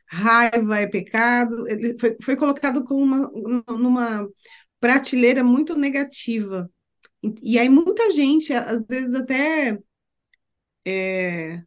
raiva 0.07 0.79
é 0.79 0.87
pecado. 0.87 1.67
Ele 1.69 1.97
foi, 1.99 2.17
foi 2.21 2.35
colocado 2.35 2.83
como 2.83 3.03
uma, 3.03 3.63
numa 3.77 4.29
prateleira 4.79 5.43
muito 5.43 5.75
negativa. 5.75 6.69
E, 7.23 7.53
e 7.55 7.59
aí 7.59 7.69
muita 7.69 8.11
gente, 8.11 8.53
às 8.53 8.85
vezes 8.87 9.15
até 9.15 9.79
é, 10.85 11.63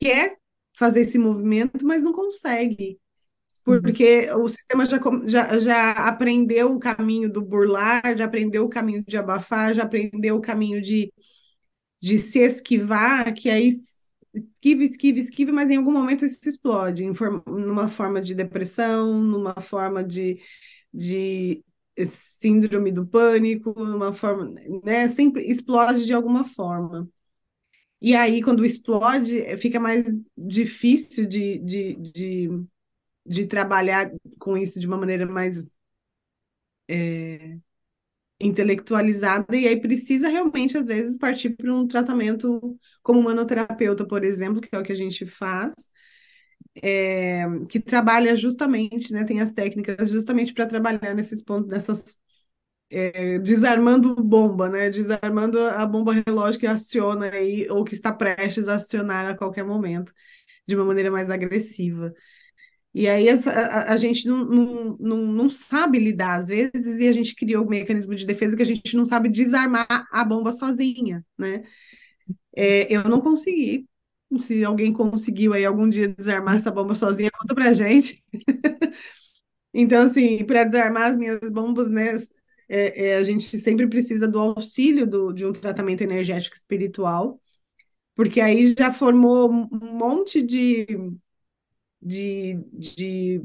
quer 0.00 0.39
fazer 0.80 1.02
esse 1.02 1.18
movimento, 1.18 1.86
mas 1.86 2.02
não 2.02 2.12
consegue. 2.14 3.00
Sim, 3.46 3.82
Porque 3.82 4.30
o 4.32 4.48
sistema 4.48 4.86
já, 4.86 4.98
já, 5.28 5.58
já 5.60 5.92
aprendeu 5.92 6.74
o 6.74 6.80
caminho 6.80 7.32
do 7.32 7.42
burlar, 7.42 8.16
já 8.18 8.24
aprendeu 8.26 8.64
o 8.64 8.70
caminho 8.70 9.04
de 9.06 9.16
abafar, 9.16 9.74
já 9.74 9.84
aprendeu 9.84 10.36
o 10.36 10.42
caminho 10.42 10.82
de 10.82 11.12
de 12.00 12.18
se 12.18 12.38
esquivar, 12.40 13.34
que 13.34 13.48
aí 13.50 13.70
esquiva, 14.54 14.84
esquiva, 14.84 15.18
esquiva, 15.18 15.52
mas 15.52 15.70
em 15.70 15.76
algum 15.76 15.92
momento 15.92 16.24
isso 16.24 16.48
explode, 16.48 17.04
em 17.04 17.14
forma, 17.14 17.42
numa 17.46 17.88
forma 17.88 18.20
de 18.22 18.34
depressão, 18.34 19.20
numa 19.22 19.54
forma 19.60 20.04
de, 20.04 20.40
de 20.92 21.64
síndrome 22.06 22.92
do 22.92 23.06
pânico, 23.06 23.72
numa 23.84 24.12
forma, 24.12 24.46
né? 24.84 25.08
Sempre 25.08 25.44
explode 25.50 26.06
de 26.06 26.12
alguma 26.14 26.44
forma. 26.44 27.08
E 28.00 28.14
aí, 28.16 28.42
quando 28.42 28.64
explode, 28.64 29.56
fica 29.58 29.78
mais 29.80 30.04
difícil 30.36 31.26
de, 31.26 31.58
de, 31.58 31.94
de, 31.96 32.48
de 33.26 33.46
trabalhar 33.46 34.10
com 34.40 34.56
isso 34.58 34.80
de 34.80 34.86
uma 34.86 34.98
maneira 34.98 35.26
mais 35.26 35.70
intelectualizada, 38.40 39.54
e 39.56 39.68
aí 39.68 39.78
precisa 39.80 40.28
realmente, 40.28 40.76
às 40.78 40.86
vezes, 40.86 41.16
partir 41.18 41.50
para 41.50 41.72
um 41.74 41.86
tratamento 41.86 42.78
como 43.02 43.22
manoterapeuta, 43.22 44.06
por 44.06 44.24
exemplo, 44.24 44.60
que 44.62 44.74
é 44.74 44.78
o 44.78 44.82
que 44.82 44.92
a 44.92 44.94
gente 44.96 45.26
faz, 45.26 45.74
é, 46.82 47.44
que 47.70 47.80
trabalha 47.80 48.36
justamente, 48.36 49.12
né, 49.12 49.24
tem 49.24 49.40
as 49.40 49.52
técnicas 49.52 50.10
justamente 50.10 50.52
para 50.54 50.66
trabalhar 50.66 51.14
nesses 51.14 51.42
pontos, 51.42 51.68
nessas 51.68 52.18
é, 52.90 53.38
desarmando 53.38 54.14
bomba, 54.16 54.68
né, 54.68 54.90
desarmando 54.90 55.58
a 55.60 55.86
bomba 55.86 56.12
relógio 56.26 56.60
que 56.60 56.66
aciona 56.66 57.30
aí, 57.30 57.68
ou 57.70 57.84
que 57.84 57.94
está 57.94 58.12
prestes 58.12 58.68
a 58.68 58.76
acionar 58.76 59.26
a 59.30 59.36
qualquer 59.36 59.64
momento, 59.64 60.12
de 60.66 60.76
uma 60.76 60.84
maneira 60.86 61.10
mais 61.10 61.30
agressiva. 61.30 62.12
E 62.94 63.08
aí 63.08 63.28
essa, 63.28 63.50
a, 63.52 63.92
a 63.94 63.96
gente 63.96 64.26
não, 64.28 64.44
não, 64.44 64.96
não, 65.00 65.18
não 65.32 65.50
sabe 65.50 65.98
lidar 65.98 66.38
às 66.40 66.48
vezes, 66.48 67.00
e 67.00 67.08
a 67.08 67.12
gente 67.12 67.34
criou 67.36 67.64
um 67.64 67.68
mecanismo 67.68 68.14
de 68.14 68.26
defesa 68.26 68.56
que 68.56 68.62
a 68.62 68.66
gente 68.66 68.96
não 68.96 69.06
sabe 69.06 69.28
desarmar 69.28 69.86
a 70.12 70.24
bomba 70.24 70.52
sozinha, 70.52 71.24
né? 71.38 71.62
É, 72.56 72.92
eu 72.94 73.04
não 73.04 73.20
consegui. 73.20 73.88
Se 74.38 74.64
alguém 74.64 74.92
conseguiu 74.92 75.52
aí 75.54 75.64
algum 75.64 75.88
dia 75.88 76.08
desarmar 76.08 76.56
essa 76.56 76.70
bomba 76.70 76.94
sozinha, 76.94 77.30
conta 77.32 77.54
pra 77.54 77.72
gente. 77.72 78.22
Então, 79.72 80.02
assim, 80.02 80.44
para 80.44 80.64
desarmar 80.64 81.10
as 81.10 81.16
minhas 81.16 81.38
bombas, 81.50 81.88
né? 81.90 82.18
É, 82.70 83.08
é, 83.08 83.16
a 83.16 83.24
gente 83.24 83.58
sempre 83.58 83.88
precisa 83.88 84.28
do 84.28 84.38
auxílio 84.38 85.04
do, 85.04 85.32
de 85.32 85.44
um 85.44 85.52
tratamento 85.52 86.02
energético 86.02 86.56
espiritual, 86.56 87.40
porque 88.14 88.40
aí 88.40 88.74
já 88.78 88.92
formou 88.92 89.50
um 89.50 89.68
monte 89.94 90.40
de, 90.40 90.86
de, 92.00 92.54
de 92.72 93.42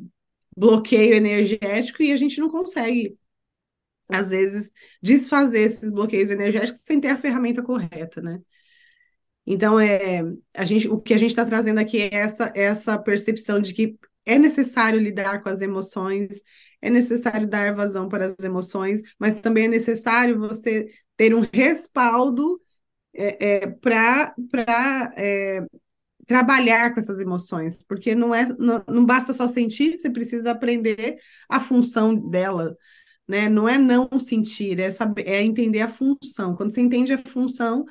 bloqueio 0.55 1.15
energético 1.15 2.03
e 2.03 2.11
a 2.11 2.17
gente 2.17 2.39
não 2.39 2.49
consegue, 2.49 3.17
às 4.09 4.29
vezes, 4.29 4.71
desfazer 5.01 5.61
esses 5.61 5.89
bloqueios 5.89 6.29
energéticos 6.29 6.81
sem 6.85 7.01
ter 7.01 7.09
a 7.09 7.17
ferramenta 7.17 7.63
correta, 7.63 8.21
né? 8.21 8.39
Então, 9.47 9.79
é, 9.79 10.21
a 10.53 10.65
gente, 10.65 10.87
o 10.87 10.99
que 10.99 11.13
a 11.13 11.17
gente 11.17 11.29
está 11.31 11.45
trazendo 11.45 11.79
aqui 11.79 12.01
é 12.01 12.13
essa, 12.13 12.51
essa 12.55 12.97
percepção 12.99 13.59
de 13.59 13.73
que 13.73 13.97
é 14.25 14.39
necessário 14.39 14.99
lidar 14.99 15.43
com 15.43 15.49
as 15.49 15.61
emoções, 15.61 16.41
é 16.85 16.89
necessário 16.89 17.47
dar 17.47 17.73
vazão 17.73 18.07
para 18.07 18.27
as 18.27 18.39
emoções, 18.39 19.01
mas 19.19 19.33
também 19.41 19.65
é 19.65 19.67
necessário 19.67 20.39
você 20.39 20.87
ter 21.17 21.33
um 21.33 21.45
respaldo 21.51 22.61
é, 23.13 23.63
é, 23.63 23.67
para 23.67 24.35
trabalhar 26.27 26.93
com 26.93 26.99
essas 26.99 27.19
emoções, 27.19 27.83
porque 27.87 28.15
não 28.15 28.33
é 28.33 28.45
não, 28.57 28.83
não 28.87 29.05
basta 29.05 29.33
só 29.33 29.47
sentir, 29.47 29.97
você 29.97 30.09
precisa 30.09 30.51
aprender 30.51 31.17
a 31.49 31.59
função 31.59 32.15
dela, 32.15 32.75
né? 33.27 33.49
Não 33.49 33.67
é 33.69 33.77
não 33.77 34.09
sentir, 34.19 34.79
é 34.79 34.91
saber, 34.91 35.27
é 35.27 35.41
entender 35.41 35.81
a 35.81 35.89
função. 35.89 36.55
Quando 36.55 36.71
você 36.71 36.81
entende 36.81 37.13
a 37.13 37.17
função, 37.17 37.85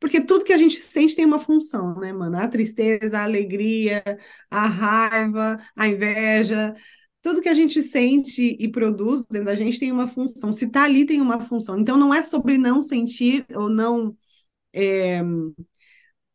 porque 0.00 0.20
tudo 0.20 0.44
que 0.44 0.52
a 0.52 0.58
gente 0.58 0.80
sente 0.80 1.14
tem 1.16 1.26
uma 1.26 1.38
função, 1.38 1.94
né, 1.96 2.12
mano? 2.12 2.36
A 2.38 2.48
tristeza, 2.48 3.18
a 3.18 3.24
alegria, 3.24 4.02
a 4.50 4.66
raiva, 4.66 5.58
a 5.76 5.88
inveja, 5.88 6.74
tudo 7.22 7.42
que 7.42 7.48
a 7.48 7.54
gente 7.54 7.82
sente 7.82 8.56
e 8.58 8.68
produz 8.68 9.26
dentro 9.26 9.46
da 9.46 9.54
gente 9.54 9.78
tem 9.78 9.92
uma 9.92 10.06
função. 10.08 10.52
Se 10.52 10.68
tá 10.68 10.84
ali, 10.84 11.04
tem 11.06 11.20
uma 11.20 11.40
função. 11.40 11.78
Então 11.78 11.96
não 11.96 12.14
é 12.14 12.22
sobre 12.22 12.58
não 12.58 12.82
sentir 12.82 13.44
ou 13.54 13.68
não 13.68 14.16
é, 14.72 15.20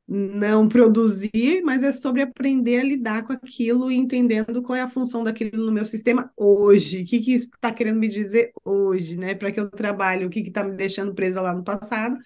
não 0.07 0.67
produzir, 0.69 1.63
mas 1.63 1.81
é 1.83 1.91
sobre 1.91 2.21
aprender 2.21 2.79
a 2.79 2.83
lidar 2.83 3.25
com 3.25 3.33
aquilo 3.33 3.91
e 3.91 3.95
entendendo 3.95 4.61
qual 4.61 4.75
é 4.75 4.81
a 4.81 4.87
função 4.87 5.23
daquilo 5.23 5.65
no 5.65 5.71
meu 5.71 5.85
sistema 5.85 6.31
hoje. 6.37 7.01
O 7.01 7.05
que, 7.05 7.19
que 7.19 7.33
isso 7.33 7.49
está 7.55 7.71
querendo 7.71 7.99
me 7.99 8.07
dizer 8.07 8.51
hoje, 8.63 9.17
né? 9.17 9.33
Para 9.33 9.51
que 9.51 9.59
eu 9.59 9.69
trabalhe 9.69 10.25
o 10.25 10.29
que 10.29 10.41
está 10.41 10.63
me 10.63 10.75
deixando 10.75 11.15
presa 11.15 11.41
lá 11.41 11.53
no 11.53 11.63
passado, 11.63 12.17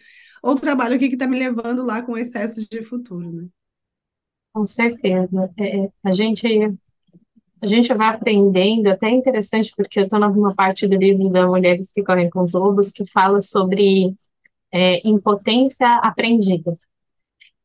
ou 0.43 0.55
trabalho 0.55 0.95
o 0.97 0.99
que 0.99 1.05
está 1.05 1.27
me 1.27 1.39
levando 1.39 1.83
lá 1.83 2.01
com 2.01 2.17
excesso 2.17 2.67
de 2.69 2.83
futuro, 2.83 3.31
né? 3.31 3.47
com 4.53 4.65
certeza. 4.65 5.49
É, 5.57 5.85
é, 5.85 5.91
a 6.03 6.13
gente, 6.13 6.47
a 7.61 7.67
gente 7.67 7.93
vai 7.93 8.07
aprendendo, 8.07 8.87
até 8.87 9.07
é 9.07 9.11
interessante, 9.11 9.73
porque 9.75 9.99
eu 9.99 10.03
estou 10.03 10.19
numa 10.19 10.55
parte 10.55 10.87
do 10.87 10.95
livro 10.95 11.29
da 11.29 11.45
Mulheres 11.45 11.91
que 11.91 12.03
Correm 12.03 12.29
com 12.29 12.41
os 12.41 12.53
Lobos, 12.53 12.91
que 12.91 13.05
fala 13.05 13.41
sobre 13.41 14.15
é, 14.71 15.07
impotência 15.07 15.87
aprendida. 15.97 16.77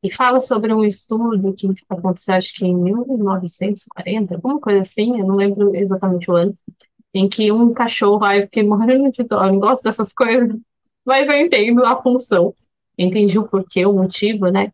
E 0.02 0.12
fala 0.12 0.40
sobre 0.40 0.72
um 0.74 0.84
estudo 0.84 1.54
que 1.54 1.66
aconteceu, 1.88 2.34
acho 2.34 2.54
que 2.54 2.66
em 2.66 2.76
1940, 2.76 4.34
alguma 4.34 4.60
coisa 4.60 4.80
assim, 4.80 5.18
eu 5.18 5.26
não 5.26 5.36
lembro 5.36 5.74
exatamente 5.74 6.30
o 6.30 6.34
ano, 6.34 6.58
em 7.14 7.28
que 7.28 7.50
um 7.50 7.72
cachorro, 7.72 8.22
ai, 8.24 8.40
eu 8.40 8.42
fiquei 8.42 8.64
morrendo 8.64 9.10
de 9.10 9.22
dó, 9.22 9.44
eu 9.44 9.52
não 9.52 9.60
gosto 9.60 9.82
dessas 9.84 10.12
coisas, 10.14 10.58
mas 11.06 11.28
eu 11.28 11.36
entendo 11.36 11.84
a 11.84 12.02
função, 12.02 12.54
entendi 12.98 13.38
o 13.38 13.48
porquê, 13.48 13.86
o 13.86 13.92
motivo, 13.92 14.48
né? 14.50 14.72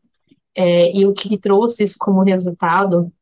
É, 0.55 0.97
e 0.97 1.07
o 1.07 1.15
que 1.15 1.39
trouxe 1.39 1.85
isso 1.85 1.97
como 1.99 2.23
resultado, 2.23 3.13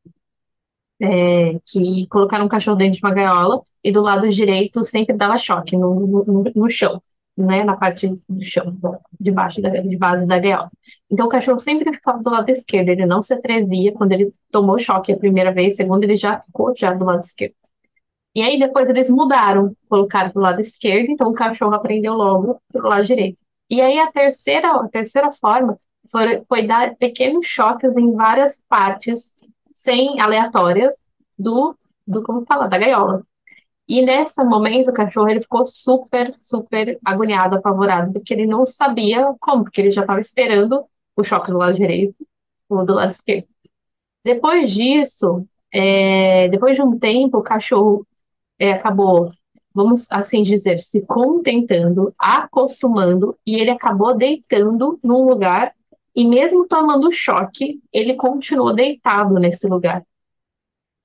é 1.00 1.59
que 1.67 2.07
colocaram 2.09 2.47
um 2.47 2.49
cachorro 2.49 2.76
dentro 2.76 2.99
de 2.99 3.05
uma 3.05 3.14
gaiola 3.14 3.62
e 3.83 3.93
do 3.93 4.02
lado 4.02 4.28
direito 4.28 4.85
sempre 4.85 5.17
dava 5.17 5.38
choque 5.38 5.76
no, 5.76 6.25
no, 6.25 6.45
no 6.55 6.69
chão, 6.69 7.02
né? 7.37 7.64
Na 7.64 7.76
parte 7.76 8.09
do 8.28 8.45
chão, 8.45 8.76
de 9.21 9.31
baixo 9.31 9.61
da, 9.62 9.71
de 9.71 9.97
base 9.97 10.26
da 10.26 10.38
gaiola. 10.38 10.71
Então 11.11 11.26
o 11.26 11.28
cachorro 11.28 11.59
sempre 11.59 11.93
ficava 11.93 12.23
do 12.23 12.31
lado 12.31 12.50
esquerdo, 12.50 12.88
ele 12.90 13.07
não 13.07 13.23
se 13.23 13.35
atrevia 13.35 13.93
quando 13.93 14.12
ele 14.12 14.33
tomou 14.50 14.78
choque 14.78 15.12
a 15.12 15.17
primeira 15.17 15.52
vez, 15.52 15.76
segunda 15.76 16.05
ele 16.05 16.17
já 16.17 16.40
ficou 16.40 16.75
já 16.76 16.93
do 16.93 17.05
lado 17.05 17.21
esquerdo. 17.25 17.55
E 18.35 18.43
aí 18.43 18.59
depois 18.59 18.88
eles 18.88 19.11
mudaram, 19.11 19.76
colocaram 19.88 20.31
pro 20.31 20.43
lado 20.43 20.61
esquerdo, 20.61 21.11
então 21.11 21.28
o 21.28 21.35
cachorro 21.35 21.75
aprendeu 21.75 22.14
logo 22.14 22.61
pro 22.73 22.88
lado 22.88 23.05
direito. 23.05 23.38
E 23.71 23.81
aí 23.81 23.99
a 23.99 24.11
terceira, 24.12 24.71
a 24.71 24.88
terceira 24.88 25.31
forma 25.33 25.78
foi, 26.11 26.45
foi 26.45 26.67
dar 26.67 26.95
pequenos 26.97 27.47
choques 27.47 27.97
em 27.97 28.12
várias 28.12 28.61
partes, 28.69 29.35
sem 29.78 30.20
aleatórias, 30.20 31.00
do, 31.38 31.76
do 32.04 32.20
como 32.25 32.44
falar, 32.44 32.66
da 32.66 32.78
gaiola. 32.78 33.23
E 33.88 34.02
nesse 34.02 34.42
momento 34.42 34.90
o 34.90 34.92
cachorro 34.92 35.28
ele 35.28 35.40
ficou 35.40 35.64
super, 35.64 36.35
super 36.42 36.99
agoniado, 37.04 37.56
apavorado, 37.56 38.12
porque 38.12 38.35
ele 38.35 38.44
não 38.47 38.66
sabia 38.66 39.32
como, 39.40 39.62
porque 39.62 39.80
ele 39.80 39.92
já 39.92 40.00
estava 40.00 40.18
esperando 40.18 40.85
o 41.16 41.23
choque 41.23 41.52
do 41.52 41.58
lado 41.58 41.76
direito 41.76 42.16
ou 42.68 42.85
do 42.85 42.94
lado 42.94 43.12
esquerdo. 43.12 43.47
Depois 44.25 44.70
disso, 44.73 45.47
é, 45.73 46.49
depois 46.49 46.75
de 46.75 46.82
um 46.82 46.99
tempo, 46.99 47.38
o 47.38 47.42
cachorro 47.42 48.04
é, 48.58 48.73
acabou, 48.73 49.30
vamos 49.73 50.08
assim 50.11 50.42
dizer, 50.42 50.80
se 50.80 51.02
contentando, 51.02 52.12
acostumando, 52.18 53.38
e 53.47 53.56
ele 53.56 53.70
acabou 53.70 54.16
deitando 54.16 54.99
num 55.04 55.25
lugar, 55.28 55.73
e 56.18 56.26
mesmo 56.26 56.66
tomando 56.66 57.12
choque, 57.12 57.80
ele 57.92 58.16
continuou 58.16 58.75
deitado 58.75 59.34
nesse 59.34 59.68
lugar. 59.68 60.04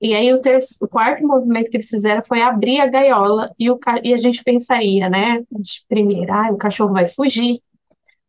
E 0.00 0.12
aí 0.12 0.32
o, 0.34 0.42
terço, 0.42 0.84
o 0.84 0.88
quarto 0.88 1.24
movimento 1.24 1.70
que 1.70 1.76
eles 1.76 1.88
fizeram 1.88 2.20
foi 2.24 2.42
abrir 2.42 2.80
a 2.80 2.88
gaiola 2.88 3.54
e, 3.56 3.70
o, 3.70 3.78
e 4.02 4.12
a 4.12 4.18
gente 4.18 4.42
pensaria, 4.42 5.08
né? 5.08 5.44
De 5.52 5.84
primeiro, 5.88 6.32
ah, 6.32 6.50
o 6.50 6.56
cachorro 6.56 6.92
vai 6.92 7.06
fugir, 7.08 7.62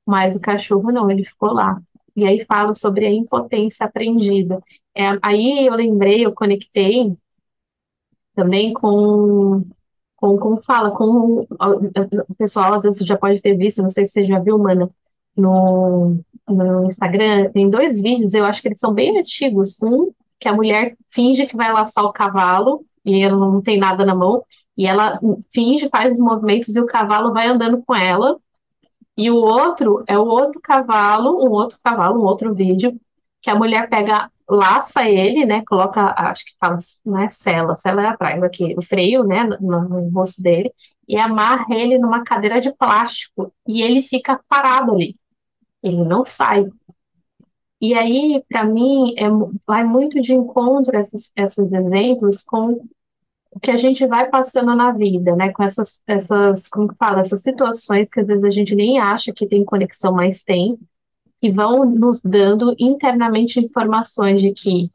mas 0.05 0.35
o 0.35 0.39
cachorro 0.41 0.91
não, 0.91 1.09
ele 1.09 1.25
ficou 1.25 1.53
lá. 1.53 1.81
E 2.15 2.23
aí 2.23 2.45
fala 2.45 2.75
sobre 2.75 3.07
a 3.07 3.11
impotência 3.11 3.87
aprendida. 3.87 4.61
É, 4.95 5.05
aí 5.23 5.65
eu 5.65 5.73
lembrei, 5.73 6.23
eu 6.23 6.35
conectei 6.35 7.17
também 8.35 8.73
com, 8.73 9.65
com 10.15 10.37
como 10.37 10.61
fala, 10.61 10.91
com 10.91 11.47
o 11.49 12.35
pessoal 12.37 12.75
às 12.75 12.83
vezes 12.83 13.07
já 13.07 13.17
pode 13.17 13.41
ter 13.41 13.57
visto, 13.57 13.81
não 13.81 13.89
sei 13.89 14.05
se 14.05 14.13
você 14.13 14.25
já 14.25 14.37
viu, 14.39 14.59
mano, 14.59 14.93
no, 15.35 16.17
no 16.47 16.85
Instagram, 16.85 17.51
tem 17.51 17.69
dois 17.69 18.01
vídeos, 18.01 18.33
eu 18.33 18.45
acho 18.45 18.61
que 18.61 18.67
eles 18.67 18.79
são 18.79 18.93
bem 18.93 19.19
antigos. 19.19 19.77
Um 19.81 20.11
que 20.39 20.47
a 20.47 20.53
mulher 20.53 20.95
finge 21.11 21.45
que 21.45 21.55
vai 21.55 21.71
laçar 21.71 22.03
o 22.03 22.13
cavalo 22.13 22.85
e 23.05 23.21
ela 23.21 23.37
não 23.37 23.61
tem 23.61 23.77
nada 23.77 24.03
na 24.03 24.15
mão, 24.15 24.43
e 24.77 24.87
ela 24.87 25.19
finge, 25.53 25.87
faz 25.89 26.13
os 26.13 26.19
movimentos 26.19 26.75
e 26.75 26.81
o 26.81 26.87
cavalo 26.87 27.31
vai 27.31 27.47
andando 27.47 27.81
com 27.85 27.95
ela. 27.95 28.37
E 29.17 29.31
o 29.31 29.35
outro 29.37 30.03
é 30.07 30.17
o 30.17 30.25
outro 30.25 30.59
cavalo, 30.61 31.45
um 31.45 31.51
outro 31.51 31.79
cavalo, 31.81 32.19
um 32.19 32.25
outro 32.25 32.53
vídeo, 32.53 32.99
que 33.41 33.49
a 33.49 33.55
mulher 33.55 33.89
pega, 33.89 34.29
laça 34.49 35.07
ele, 35.07 35.45
né? 35.45 35.63
Coloca, 35.65 36.13
acho 36.17 36.43
que 36.45 36.51
fala, 36.59 36.77
não 37.05 37.19
é 37.19 37.29
sela, 37.29 37.77
sela 37.77 38.03
é 38.03 38.07
atrás 38.07 38.43
aqui, 38.43 38.75
o 38.77 38.81
freio, 38.81 39.23
né, 39.23 39.43
no, 39.61 39.87
no 39.87 40.09
rosto 40.09 40.41
dele, 40.41 40.73
e 41.07 41.17
amarra 41.17 41.65
ele 41.69 41.97
numa 41.97 42.23
cadeira 42.23 42.59
de 42.59 42.73
plástico, 42.73 43.53
e 43.67 43.81
ele 43.81 44.01
fica 44.01 44.41
parado 44.49 44.93
ali. 44.93 45.15
Ele 45.85 46.03
não 46.03 46.23
sai. 46.23 46.65
E 47.79 47.93
aí, 47.93 48.43
para 48.49 48.63
mim, 48.63 49.13
é, 49.19 49.25
vai 49.67 49.83
muito 49.83 50.19
de 50.19 50.33
encontro 50.33 50.97
esses, 50.97 51.31
esses 51.35 51.71
exemplos 51.71 52.41
com 52.43 52.81
o 53.51 53.59
que 53.59 53.69
a 53.69 53.77
gente 53.77 54.05
vai 54.07 54.29
passando 54.29 54.75
na 54.75 54.91
vida, 54.91 55.35
né? 55.35 55.51
Com 55.53 55.63
essas, 55.63 56.03
essas, 56.07 56.67
como 56.67 56.87
que 56.87 56.95
fala, 56.95 57.21
essas 57.21 57.41
situações 57.43 58.09
que 58.09 58.19
às 58.19 58.27
vezes 58.27 58.43
a 58.43 58.49
gente 58.49 58.73
nem 58.75 58.99
acha 58.99 59.31
que 59.31 59.47
tem 59.47 59.63
conexão, 59.63 60.11
mas 60.13 60.43
tem, 60.43 60.77
e 61.41 61.51
vão 61.51 61.85
nos 61.85 62.21
dando 62.21 62.75
internamente 62.79 63.59
informações 63.59 64.41
de 64.41 64.51
que 64.51 64.89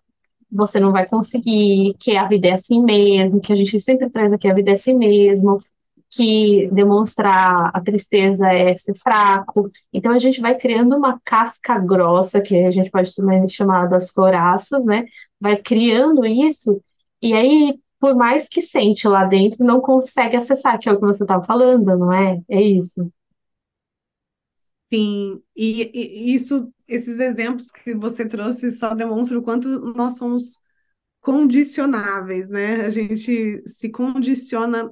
você 0.50 0.80
não 0.80 0.90
vai 0.90 1.06
conseguir, 1.06 1.94
que 1.98 2.16
a 2.16 2.26
vida 2.26 2.48
é 2.48 2.52
assim 2.54 2.82
mesmo, 2.82 3.40
que 3.40 3.52
a 3.52 3.56
gente 3.56 3.78
sempre 3.78 4.10
traz 4.10 4.32
aqui 4.32 4.48
a 4.48 4.54
vida 4.54 4.70
é 4.70 4.74
assim 4.74 4.94
mesmo, 4.94 5.60
que 6.10 6.68
demonstrar 6.72 7.70
a 7.74 7.80
tristeza 7.80 8.46
é 8.52 8.76
ser 8.76 8.96
fraco. 8.98 9.70
Então 9.92 10.12
a 10.12 10.18
gente 10.18 10.40
vai 10.40 10.56
criando 10.58 10.96
uma 10.96 11.20
casca 11.24 11.78
grossa, 11.78 12.40
que 12.40 12.56
a 12.64 12.70
gente 12.70 12.90
pode 12.90 13.14
também 13.14 13.48
chamar 13.48 13.86
das 13.88 14.10
coraças, 14.10 14.84
né? 14.86 15.04
Vai 15.40 15.56
criando 15.56 16.26
isso, 16.26 16.82
e 17.22 17.32
aí, 17.34 17.78
por 17.98 18.14
mais 18.14 18.48
que 18.48 18.60
sente 18.62 19.06
lá 19.08 19.24
dentro, 19.24 19.64
não 19.64 19.80
consegue 19.80 20.36
acessar, 20.36 20.78
que 20.78 20.88
é 20.88 20.92
o 20.92 20.98
que 20.98 21.06
você 21.06 21.22
estava 21.24 21.42
falando, 21.44 21.96
não 21.98 22.12
é? 22.12 22.40
É 22.48 22.60
isso. 22.62 23.10
Sim, 24.92 25.40
e, 25.56 25.90
e 25.94 26.34
isso, 26.34 26.72
esses 26.88 27.20
exemplos 27.20 27.70
que 27.70 27.94
você 27.94 28.26
trouxe 28.28 28.72
só 28.72 28.92
demonstram 28.94 29.38
o 29.40 29.42
quanto 29.42 29.68
nós 29.94 30.16
somos 30.18 30.58
condicionáveis, 31.20 32.48
né? 32.48 32.82
A 32.86 32.90
gente 32.90 33.62
se 33.68 33.90
condiciona 33.90 34.90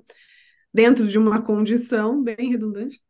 dentro 0.72 1.06
de 1.06 1.18
uma 1.18 1.42
condição, 1.42 2.22
bem 2.22 2.50
redundante, 2.50 3.00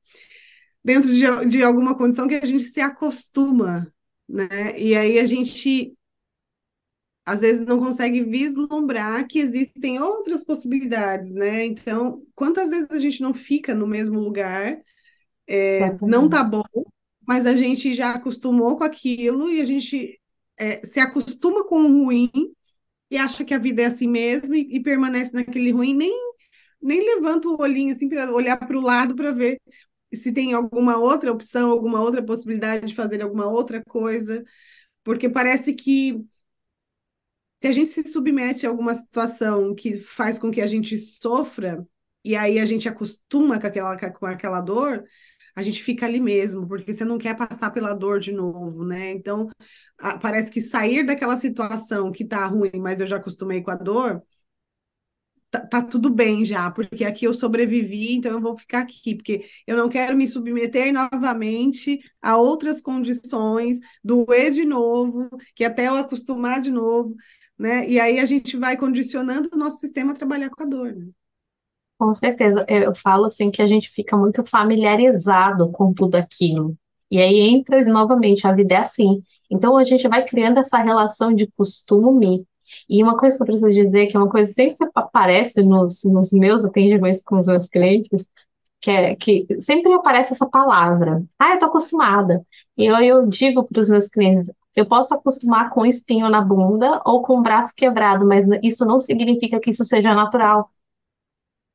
dentro 0.85 1.13
de, 1.13 1.47
de 1.49 1.63
alguma 1.63 1.97
condição 1.97 2.29
que 2.29 2.35
a 2.35 2.45
gente 2.45 2.65
se 2.65 2.81
acostuma, 2.81 3.93
né? 4.29 4.79
E 4.79 4.95
aí 4.97 5.19
a 5.19 5.27
gente 5.27 5.95
às 7.29 7.43
vezes 7.43 7.67
não 7.67 7.79
consegue 7.79 8.25
vislumbrar 8.25 9.27
que 9.27 9.39
existem 9.39 10.01
outras 10.01 10.43
possibilidades, 10.43 11.31
né? 11.31 11.63
Então, 11.67 12.25
quantas 12.35 12.71
vezes 12.71 12.91
a 12.91 12.99
gente 12.99 13.21
não 13.21 13.35
fica 13.35 13.75
no 13.75 13.87
mesmo 13.87 14.19
lugar, 14.19 14.79
é, 15.47 15.95
não 16.01 16.27
tá 16.27 16.43
bom, 16.43 16.65
mas 17.27 17.45
a 17.45 17.55
gente 17.55 17.93
já 17.93 18.13
acostumou 18.13 18.79
com 18.79 18.85
aquilo 18.85 19.51
e 19.51 19.61
a 19.61 19.67
gente 19.67 20.19
é, 20.57 20.85
se 20.87 21.01
acostuma 21.01 21.67
com 21.67 21.83
o 21.83 22.05
ruim 22.05 22.31
e 23.11 23.19
acha 23.19 23.45
que 23.45 23.53
a 23.53 23.59
vida 23.59 23.83
é 23.83 23.85
assim 23.85 24.09
mesmo 24.09 24.55
e, 24.55 24.77
e 24.77 24.81
permanece 24.81 25.35
naquele 25.35 25.71
ruim, 25.71 25.95
nem 25.95 26.28
nem 26.81 27.01
levanta 27.01 27.49
o 27.49 27.61
olhinho 27.61 27.93
assim 27.93 28.09
para 28.09 28.33
olhar 28.33 28.57
para 28.57 28.77
o 28.77 28.81
lado 28.81 29.15
para 29.15 29.33
ver 29.33 29.61
se 30.13 30.33
tem 30.33 30.55
alguma 30.55 30.97
outra 30.99 31.33
opção, 31.33 31.71
alguma 31.71 32.01
outra 32.01 32.23
possibilidade 32.23 32.87
de 32.87 32.95
fazer 32.95 33.23
alguma 33.23 33.47
outra 33.47 33.83
coisa, 33.85 34.45
porque 35.05 35.29
parece 35.29 35.75
que 35.75 36.25
se 37.61 37.67
a 37.67 37.73
gente 37.73 37.91
se 37.91 38.07
submete 38.09 38.67
a 38.67 38.71
alguma 38.71 38.95
situação 38.95 39.75
que 39.75 39.95
faz 39.99 40.39
com 40.39 40.51
que 40.51 40.61
a 40.61 40.67
gente 40.67 40.97
sofra, 40.97 41.87
e 42.25 42.37
aí 42.37 42.59
a 42.59 42.67
gente 42.67 42.89
acostuma 42.89 43.59
com 43.61 43.67
aquela, 43.67 43.97
com 44.13 44.27
aquela 44.27 44.61
dor, 44.61 45.05
a 45.57 45.63
gente 45.63 45.83
fica 45.83 46.07
ali 46.07 46.21
mesmo, 46.21 46.69
porque 46.69 46.95
você 46.95 47.05
não 47.05 47.19
quer 47.19 47.37
passar 47.37 47.71
pela 47.71 47.95
dor 47.95 48.21
de 48.21 48.31
novo, 48.33 48.85
né? 48.85 49.11
Então, 49.11 49.49
a, 49.99 50.19
parece 50.19 50.51
que 50.51 50.61
sair 50.61 51.05
daquela 51.05 51.37
situação 51.37 52.13
que 52.13 52.25
tá 52.25 52.47
ruim, 52.47 52.71
mas 52.81 53.01
eu 53.01 53.07
já 53.07 53.17
acostumei 53.17 53.61
com 53.63 53.71
a 53.71 53.77
dor, 53.77 54.23
tá, 55.51 55.67
tá, 55.67 55.83
tudo 55.83 56.11
bem 56.11 56.45
já, 56.45 56.71
porque 56.71 57.05
aqui 57.05 57.25
eu 57.25 57.35
sobrevivi, 57.35 58.15
então 58.15 58.33
eu 58.33 58.41
vou 58.41 58.57
ficar 58.57 58.81
aqui, 58.81 59.15
porque 59.15 59.45
eu 59.67 59.77
não 59.77 59.89
quero 59.89 60.17
me 60.17 60.29
submeter 60.29 60.93
novamente 60.93 61.99
a 62.21 62.37
outras 62.37 62.81
condições, 62.81 63.79
doer 64.03 64.51
de 64.51 64.65
novo, 64.65 65.29
que 65.55 65.65
até 65.65 65.89
eu 65.89 65.97
acostumar 65.97 66.61
de 66.61 66.71
novo, 66.71 67.15
né? 67.59 67.89
E 67.89 67.99
aí 67.99 68.19
a 68.19 68.27
gente 68.27 68.57
vai 68.57 68.77
condicionando 68.77 69.49
o 69.53 69.59
nosso 69.59 69.79
sistema 69.79 70.13
a 70.13 70.17
trabalhar 70.17 70.51
com 70.51 70.63
a 70.63 70.67
dor, 70.67 70.95
né? 70.95 71.09
Com 71.99 72.15
certeza, 72.15 72.65
eu 72.69 72.95
falo 72.95 73.25
assim 73.27 73.51
que 73.51 73.61
a 73.61 73.67
gente 73.67 73.91
fica 73.91 74.17
muito 74.17 74.45
familiarizado 74.45 75.71
com 75.73 75.93
tudo 75.93 76.15
aquilo. 76.15 76.77
E 77.11 77.19
aí 77.19 77.41
entra 77.41 77.83
novamente, 77.85 78.47
a 78.47 78.53
vida 78.53 78.75
é 78.75 78.79
assim. 78.79 79.23
Então 79.51 79.77
a 79.77 79.83
gente 79.83 80.07
vai 80.07 80.25
criando 80.25 80.59
essa 80.59 80.79
relação 80.79 81.35
de 81.35 81.51
costume 81.57 82.47
e 82.89 83.03
uma 83.03 83.17
coisa 83.17 83.37
que 83.37 83.43
eu 83.43 83.47
preciso 83.47 83.73
dizer, 83.73 84.07
que 84.09 84.17
é 84.17 84.21
uma 84.21 84.31
coisa 84.31 84.49
que 84.49 84.55
sempre 84.55 84.89
aparece 84.95 85.63
nos, 85.63 86.05
nos 86.05 86.33
meus 86.33 86.65
atendimentos 86.65 87.23
com 87.23 87.39
os 87.39 87.47
meus 87.47 87.69
clientes, 87.69 88.29
que, 88.81 88.91
é, 88.91 89.17
que 89.17 89.47
sempre 89.61 89.93
aparece 89.93 90.33
essa 90.33 90.47
palavra. 90.49 91.23
Ah, 91.39 91.55
eu 91.55 91.59
tô 91.59 91.67
acostumada. 91.67 92.45
E 92.77 92.85
eu, 92.87 92.97
eu 92.99 93.27
digo 93.27 93.65
para 93.65 93.81
os 93.81 93.89
meus 93.89 94.09
clientes, 94.09 94.51
eu 94.77 94.87
posso 94.87 95.15
acostumar 95.15 95.71
com 95.71 95.85
espinho 95.87 96.29
na 96.29 96.41
bunda 96.41 97.03
ou 97.05 97.23
com 97.23 97.39
o 97.39 97.43
braço 97.43 97.75
quebrado, 97.77 98.27
mas 98.27 98.47
isso 98.63 98.85
não 98.85 98.99
significa 98.99 99.61
que 99.61 99.71
isso 99.71 99.85
seja 99.85 100.15
natural. 100.15 100.71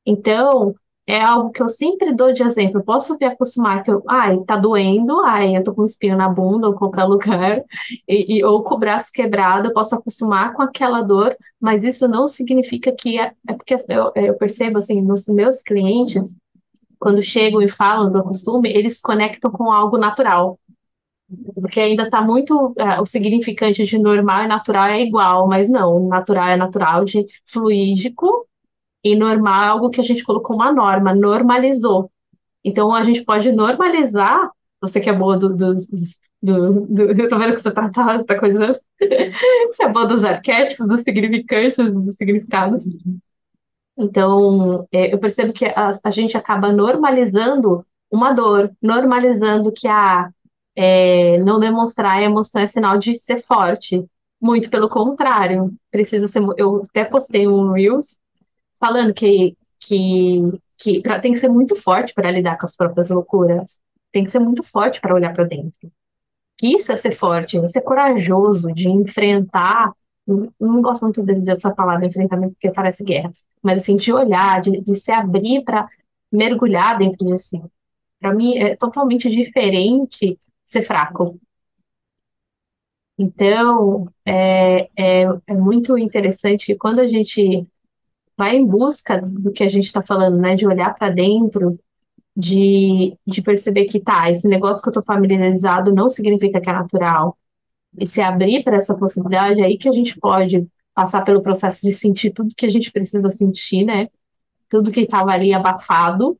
Então, 0.06 0.74
é 1.06 1.20
algo 1.20 1.50
que 1.50 1.62
eu 1.62 1.68
sempre 1.68 2.14
dou 2.14 2.32
de 2.32 2.42
exemplo. 2.42 2.80
Eu 2.80 2.84
posso 2.84 3.16
me 3.18 3.26
acostumar 3.26 3.82
que 3.82 3.90
eu, 3.90 4.02
ai, 4.08 4.38
tá 4.46 4.56
doendo, 4.56 5.20
ai, 5.20 5.56
eu 5.56 5.62
tô 5.62 5.74
com 5.74 5.84
espinho 5.84 6.16
na 6.16 6.28
bunda 6.28 6.68
ou 6.68 6.74
qualquer 6.74 7.04
lugar, 7.06 7.62
e, 8.08 8.38
e, 8.38 8.44
ou 8.44 8.62
com 8.62 8.74
o 8.74 8.78
braço 8.78 9.10
quebrado, 9.12 9.68
eu 9.68 9.74
posso 9.74 9.94
acostumar 9.94 10.54
com 10.54 10.62
aquela 10.62 11.02
dor, 11.02 11.36
mas 11.60 11.84
isso 11.84 12.08
não 12.08 12.26
significa 12.26 12.92
que 12.92 13.18
é, 13.20 13.32
é 13.48 13.52
porque 13.52 13.74
eu, 13.74 14.12
eu 14.14 14.34
percebo 14.36 14.78
assim, 14.78 15.02
nos 15.02 15.26
meus 15.28 15.62
clientes, 15.62 16.34
quando 16.98 17.22
chegam 17.22 17.60
e 17.60 17.68
falam 17.68 18.10
do 18.10 18.22
costume, 18.22 18.70
eles 18.70 19.00
conectam 19.00 19.50
com 19.50 19.70
algo 19.70 19.98
natural. 19.98 20.58
Porque 21.54 21.80
ainda 21.80 22.04
está 22.04 22.20
muito. 22.22 22.74
É, 22.78 23.00
o 23.00 23.06
significante 23.06 23.84
de 23.84 23.98
normal 23.98 24.44
e 24.44 24.46
natural 24.46 24.86
é 24.86 25.00
igual, 25.02 25.48
mas 25.48 25.68
não, 25.68 26.06
natural 26.06 26.48
é 26.48 26.56
natural 26.56 27.04
de 27.04 27.24
fluídico 27.46 28.46
e 29.04 29.14
normal 29.14 29.64
é 29.64 29.66
algo 29.68 29.90
que 29.90 30.00
a 30.00 30.04
gente 30.04 30.24
colocou 30.24 30.56
uma 30.56 30.72
norma, 30.72 31.14
normalizou. 31.14 32.10
Então 32.64 32.94
a 32.94 33.02
gente 33.02 33.22
pode 33.22 33.52
normalizar, 33.52 34.50
você 34.80 34.98
que 34.98 35.10
é 35.10 35.12
boa 35.12 35.36
do, 35.36 35.54
dos. 35.54 35.86
Do, 36.42 36.86
do, 36.86 37.02
eu 37.20 37.28
tô 37.28 37.38
vendo 37.38 37.54
que 37.54 37.60
você 37.60 37.70
tá, 37.70 37.90
tá, 37.90 38.24
tá 38.24 38.40
coisa. 38.40 38.80
você 39.68 39.84
é 39.84 39.88
boa 39.92 40.06
dos 40.06 40.24
arquétipos, 40.24 40.88
dos 40.88 41.02
significantes, 41.02 41.76
dos 41.76 42.16
significados. 42.16 42.84
Então, 43.96 44.88
é, 44.90 45.12
eu 45.12 45.18
percebo 45.18 45.52
que 45.52 45.66
a, 45.66 45.92
a, 46.02 46.10
gente 46.10 46.36
acaba 46.36 46.72
normalizando 46.72 47.86
uma 48.10 48.32
dor, 48.32 48.72
normalizando 48.82 49.72
que 49.72 49.86
a 49.86 50.30
é, 50.74 51.38
não 51.38 51.60
demonstrar 51.60 52.22
emoção 52.22 52.62
é 52.62 52.66
sinal 52.66 52.98
de 52.98 53.16
ser 53.16 53.38
forte. 53.42 54.04
Muito 54.40 54.68
pelo 54.68 54.88
contrário, 54.88 55.72
precisa 55.90 56.26
ser. 56.26 56.42
Eu 56.58 56.82
até 56.88 57.04
postei 57.04 57.46
um 57.46 57.72
Reels 57.72 58.18
falando 58.78 59.14
que, 59.14 59.56
que, 59.80 60.40
que 60.76 61.00
pra, 61.02 61.20
tem 61.20 61.32
que 61.32 61.38
ser 61.38 61.48
muito 61.48 61.74
forte 61.74 62.14
para 62.14 62.30
lidar 62.30 62.58
com 62.58 62.66
as 62.66 62.76
próprias 62.76 63.10
loucuras. 63.10 63.80
Tem 64.12 64.24
que 64.24 64.30
ser 64.30 64.38
muito 64.38 64.62
forte 64.62 65.00
para 65.00 65.14
olhar 65.14 65.32
para 65.32 65.44
dentro. 65.44 65.90
Que 66.56 66.76
isso 66.76 66.92
é 66.92 66.96
ser 66.96 67.12
forte, 67.12 67.58
é 67.58 67.68
ser 67.68 67.82
corajoso 67.82 68.72
de 68.72 68.88
enfrentar 68.88 69.92
não, 70.26 70.52
não 70.58 70.82
gosto 70.82 71.02
muito 71.02 71.22
dessa 71.22 71.70
palavra 71.70 72.06
enfrentamento 72.06 72.54
porque 72.54 72.70
parece 72.70 73.04
guerra, 73.04 73.32
mas 73.62 73.82
assim, 73.82 73.96
de 73.96 74.12
olhar, 74.12 74.60
de, 74.60 74.80
de 74.80 74.94
se 74.96 75.12
abrir 75.12 75.62
para 75.64 75.88
mergulhar 76.32 76.98
dentro 76.98 77.26
de 77.26 77.38
si. 77.38 77.62
Para 78.20 78.34
mim 78.34 78.56
é 78.56 78.76
totalmente 78.76 79.28
diferente 79.28 80.38
ser 80.64 80.82
fraco. 80.82 81.38
Então, 83.18 84.08
é, 84.24 84.88
é, 84.96 85.22
é 85.46 85.54
muito 85.54 85.96
interessante 85.96 86.66
que 86.66 86.74
quando 86.74 86.98
a 87.00 87.06
gente 87.06 87.66
vai 88.36 88.56
em 88.56 88.66
busca 88.66 89.20
do 89.20 89.52
que 89.52 89.62
a 89.62 89.68
gente 89.68 89.84
está 89.84 90.02
falando, 90.02 90.38
né, 90.38 90.54
de 90.54 90.66
olhar 90.66 90.94
para 90.94 91.10
dentro, 91.10 91.78
de, 92.36 93.16
de 93.26 93.42
perceber 93.42 93.84
que 93.86 94.00
tá, 94.00 94.30
esse 94.30 94.48
negócio 94.48 94.82
que 94.82 94.88
eu 94.88 94.90
estou 94.90 95.04
familiarizado 95.04 95.94
não 95.94 96.08
significa 96.08 96.60
que 96.60 96.68
é 96.68 96.72
natural, 96.72 97.38
e 97.98 98.06
se 98.06 98.20
abrir 98.20 98.64
para 98.64 98.76
essa 98.76 98.94
possibilidade, 98.94 99.60
é 99.60 99.64
aí 99.64 99.78
que 99.78 99.88
a 99.88 99.92
gente 99.92 100.18
pode 100.18 100.66
passar 100.94 101.22
pelo 101.22 101.42
processo 101.42 101.80
de 101.82 101.92
sentir 101.92 102.30
tudo 102.30 102.54
que 102.56 102.66
a 102.66 102.70
gente 102.70 102.90
precisa 102.90 103.30
sentir, 103.30 103.84
né? 103.84 104.08
Tudo 104.68 104.90
que 104.90 105.02
estava 105.02 105.30
ali 105.30 105.52
abafado, 105.52 106.38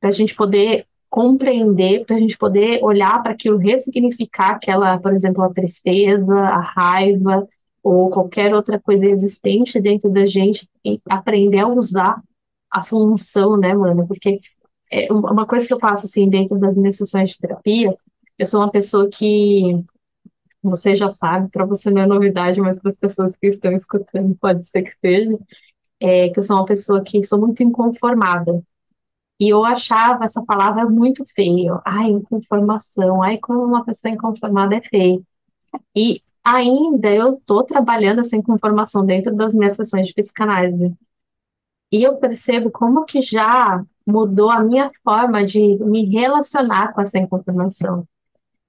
para 0.00 0.10
a 0.10 0.12
gente 0.12 0.34
poder 0.34 0.86
compreender, 1.08 2.04
para 2.04 2.16
a 2.16 2.18
gente 2.18 2.36
poder 2.36 2.82
olhar 2.82 3.22
para 3.22 3.32
aquilo, 3.32 3.56
ressignificar 3.56 4.52
aquela, 4.52 4.98
por 4.98 5.12
exemplo, 5.12 5.42
a 5.42 5.52
tristeza, 5.52 6.34
a 6.34 6.60
raiva, 6.60 7.46
ou 7.84 8.08
qualquer 8.10 8.54
outra 8.54 8.80
coisa 8.80 9.06
existente 9.06 9.78
dentro 9.78 10.10
da 10.10 10.24
gente, 10.24 10.68
e 10.84 10.98
aprender 11.08 11.58
a 11.58 11.68
usar 11.68 12.22
a 12.70 12.82
função, 12.82 13.58
né, 13.58 13.74
mano? 13.74 14.08
Porque 14.08 14.40
é 14.90 15.12
uma 15.12 15.46
coisa 15.46 15.66
que 15.66 15.74
eu 15.74 15.78
faço, 15.78 16.06
assim, 16.06 16.28
dentro 16.28 16.58
das 16.58 16.76
minhas 16.76 16.96
sessões 16.96 17.30
de 17.30 17.38
terapia, 17.38 17.94
eu 18.38 18.46
sou 18.46 18.60
uma 18.60 18.70
pessoa 18.70 19.08
que 19.08 19.84
você 20.62 20.96
já 20.96 21.10
sabe, 21.10 21.50
para 21.50 21.66
você 21.66 21.90
não 21.90 22.02
é 22.02 22.06
novidade, 22.06 22.58
mas 22.60 22.80
para 22.80 22.90
as 22.90 22.98
pessoas 22.98 23.36
que 23.36 23.48
estão 23.48 23.72
escutando, 23.72 24.34
pode 24.40 24.66
ser 24.70 24.82
que 24.82 24.96
seja, 25.00 25.38
é 26.00 26.30
que 26.30 26.38
eu 26.38 26.42
sou 26.42 26.56
uma 26.56 26.64
pessoa 26.64 27.02
que 27.02 27.22
sou 27.22 27.38
muito 27.38 27.62
inconformada. 27.62 28.62
E 29.38 29.48
eu 29.50 29.64
achava 29.64 30.24
essa 30.24 30.42
palavra 30.42 30.88
muito 30.88 31.24
feia. 31.34 31.80
Ai, 31.84 32.08
inconformação. 32.08 33.22
Ai, 33.22 33.38
como 33.38 33.62
uma 33.64 33.84
pessoa 33.84 34.14
inconformada 34.14 34.76
é 34.76 34.80
feia. 34.80 35.20
E 35.94 36.22
ainda 36.44 37.10
eu 37.10 37.34
estou 37.34 37.64
trabalhando 37.64 38.20
essa 38.20 38.36
inconformação 38.36 39.04
dentro 39.04 39.34
das 39.34 39.54
minhas 39.54 39.76
sessões 39.76 40.08
de 40.08 40.14
psicanálise. 40.14 40.94
E 41.90 42.02
eu 42.02 42.16
percebo 42.16 42.70
como 42.70 43.04
que 43.04 43.22
já 43.22 43.84
mudou 44.06 44.50
a 44.50 44.62
minha 44.62 44.90
forma 45.02 45.44
de 45.44 45.78
me 45.78 46.04
relacionar 46.06 46.92
com 46.92 47.00
essa 47.00 47.18
inconformação 47.18 48.06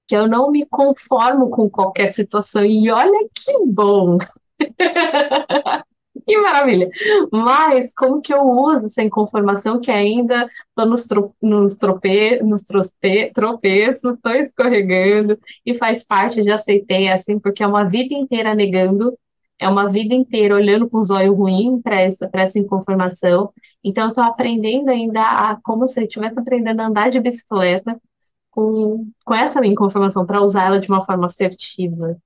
que 0.06 0.16
eu 0.16 0.28
não 0.28 0.50
me 0.50 0.64
conformo 0.66 1.50
com 1.50 1.68
qualquer 1.68 2.12
situação. 2.12 2.64
E 2.64 2.90
olha 2.90 3.28
que 3.34 3.52
bom! 3.66 4.18
Que 6.24 6.38
maravilha! 6.38 6.88
Mas 7.32 7.92
como 7.94 8.20
que 8.20 8.32
eu 8.32 8.42
uso 8.42 8.86
essa 8.86 9.02
inconformação 9.02 9.80
que 9.80 9.90
ainda 9.90 10.48
estou 10.68 10.86
nos, 10.86 11.04
tro 11.04 11.34
nos, 11.42 11.76
trope 11.76 12.42
nos 12.42 12.62
trope 12.62 13.32
tropeços, 13.34 14.14
estou 14.14 14.32
escorregando 14.32 15.38
e 15.64 15.74
faz 15.74 16.02
parte, 16.02 16.42
já 16.42 16.56
aceitei 16.56 17.08
assim, 17.08 17.38
porque 17.38 17.62
é 17.62 17.66
uma 17.66 17.84
vida 17.84 18.14
inteira 18.14 18.54
negando, 18.54 19.16
é 19.58 19.68
uma 19.68 19.88
vida 19.88 20.14
inteira 20.14 20.54
olhando 20.54 20.88
com 20.88 20.98
os 20.98 21.10
olhos 21.10 21.36
ruins 21.36 21.82
para 21.82 22.00
essa, 22.00 22.30
essa 22.32 22.58
inconformação. 22.58 23.52
Então, 23.82 24.04
eu 24.04 24.08
estou 24.10 24.24
aprendendo 24.24 24.90
ainda 24.90 25.22
a, 25.22 25.58
como 25.62 25.86
se 25.86 26.00
eu 26.00 26.04
estivesse 26.04 26.38
aprendendo 26.38 26.80
a 26.80 26.86
andar 26.86 27.10
de 27.10 27.20
bicicleta, 27.20 28.00
com, 28.50 29.08
com 29.24 29.34
essa 29.34 29.60
minha 29.60 29.74
informação 29.74 30.24
para 30.26 30.42
usar 30.42 30.66
ela 30.66 30.80
de 30.80 30.88
uma 30.88 31.04
forma 31.04 31.26
assertiva. 31.26 32.16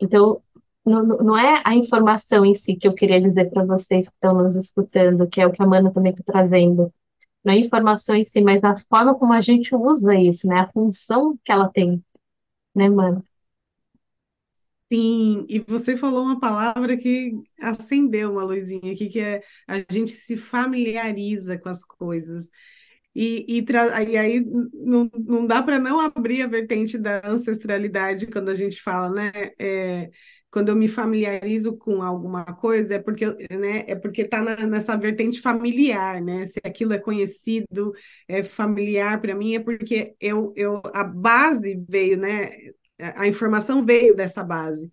Então, 0.00 0.40
não, 0.88 1.02
não 1.04 1.38
é 1.38 1.62
a 1.66 1.74
informação 1.74 2.44
em 2.44 2.54
si 2.54 2.76
que 2.76 2.86
eu 2.88 2.94
queria 2.94 3.20
dizer 3.20 3.50
para 3.50 3.64
vocês 3.64 4.08
que 4.08 4.14
estão 4.14 4.34
nos 4.34 4.56
escutando, 4.56 5.28
que 5.28 5.40
é 5.40 5.46
o 5.46 5.52
que 5.52 5.62
a 5.62 5.66
Mana 5.66 5.92
também 5.92 6.12
está 6.12 6.24
trazendo. 6.32 6.92
Não 7.44 7.54
é 7.54 7.58
informação 7.58 8.14
em 8.14 8.24
si, 8.24 8.40
mas 8.42 8.62
a 8.64 8.76
forma 8.88 9.14
como 9.18 9.32
a 9.32 9.40
gente 9.40 9.74
usa 9.74 10.14
isso, 10.14 10.46
né? 10.46 10.60
A 10.60 10.68
função 10.72 11.38
que 11.44 11.52
ela 11.52 11.68
tem, 11.68 12.02
né, 12.74 12.88
Mana? 12.88 13.24
Sim, 14.90 15.44
e 15.50 15.60
você 15.60 15.98
falou 15.98 16.22
uma 16.24 16.40
palavra 16.40 16.96
que 16.96 17.32
acendeu 17.60 18.32
uma 18.32 18.42
luzinha 18.42 18.92
aqui, 18.92 19.08
que 19.10 19.20
é 19.20 19.42
a 19.66 19.76
gente 19.92 20.12
se 20.12 20.34
familiariza 20.36 21.58
com 21.58 21.68
as 21.68 21.84
coisas. 21.84 22.50
E, 23.14 23.44
e, 23.48 23.64
e 24.10 24.16
aí 24.16 24.40
não, 24.72 25.10
não 25.18 25.46
dá 25.46 25.62
para 25.62 25.78
não 25.78 26.00
abrir 26.00 26.42
a 26.42 26.46
vertente 26.46 26.96
da 26.96 27.20
ancestralidade 27.24 28.26
quando 28.28 28.48
a 28.48 28.54
gente 28.54 28.80
fala, 28.80 29.10
né? 29.10 29.32
É, 29.58 30.10
quando 30.50 30.70
eu 30.70 30.76
me 30.76 30.88
familiarizo 30.88 31.76
com 31.76 32.02
alguma 32.02 32.44
coisa, 32.44 32.94
é 32.94 32.98
porque, 32.98 33.26
né, 33.50 33.84
é 33.86 33.94
porque 33.94 34.22
está 34.22 34.42
nessa 34.66 34.96
vertente 34.96 35.40
familiar, 35.40 36.22
né? 36.22 36.46
Se 36.46 36.58
aquilo 36.64 36.92
é 36.94 36.98
conhecido, 36.98 37.92
é 38.26 38.42
familiar 38.42 39.20
para 39.20 39.34
mim, 39.34 39.54
é 39.56 39.60
porque 39.60 40.14
eu, 40.20 40.52
eu, 40.56 40.80
a 40.94 41.04
base 41.04 41.84
veio, 41.88 42.16
né? 42.16 42.50
A 42.98 43.26
informação 43.28 43.84
veio 43.84 44.14
dessa 44.16 44.42
base. 44.42 44.90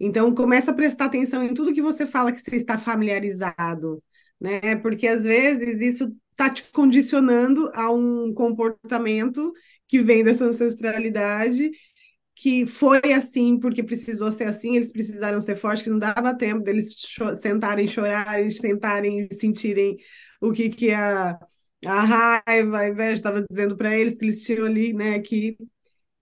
Então, 0.00 0.34
começa 0.34 0.72
a 0.72 0.74
prestar 0.74 1.06
atenção 1.06 1.42
em 1.44 1.54
tudo 1.54 1.72
que 1.72 1.82
você 1.82 2.06
fala 2.06 2.32
que 2.32 2.40
você 2.40 2.56
está 2.56 2.76
familiarizado, 2.78 4.02
né? 4.40 4.76
Porque 4.76 5.06
às 5.06 5.22
vezes 5.22 5.80
isso 5.80 6.12
está 6.32 6.50
te 6.50 6.64
condicionando 6.72 7.70
a 7.74 7.90
um 7.92 8.34
comportamento 8.34 9.52
que 9.86 10.02
vem 10.02 10.24
dessa 10.24 10.44
ancestralidade, 10.44 11.70
que 12.34 12.66
foi 12.66 13.00
assim 13.14 13.58
porque 13.58 13.82
precisou 13.82 14.30
ser 14.32 14.44
assim, 14.44 14.76
eles 14.76 14.92
precisaram 14.92 15.40
ser 15.40 15.56
fortes, 15.56 15.82
que 15.82 15.90
não 15.90 15.98
dava 15.98 16.36
tempo 16.36 16.62
deles 16.64 16.92
cho 16.98 17.36
sentarem, 17.36 17.86
chorarem, 17.86 18.48
tentarem 18.50 19.28
sentirem 19.32 19.96
o 20.40 20.52
que 20.52 20.70
que 20.70 20.92
a, 20.92 21.38
a 21.86 22.00
raiva, 22.44 22.78
a 22.80 22.88
inveja 22.88 23.12
estava 23.14 23.44
dizendo 23.48 23.76
para 23.76 23.96
eles, 23.96 24.18
que 24.18 24.24
eles 24.24 24.44
tinham 24.44 24.66
ali, 24.66 24.92
né, 24.92 25.20
que 25.20 25.56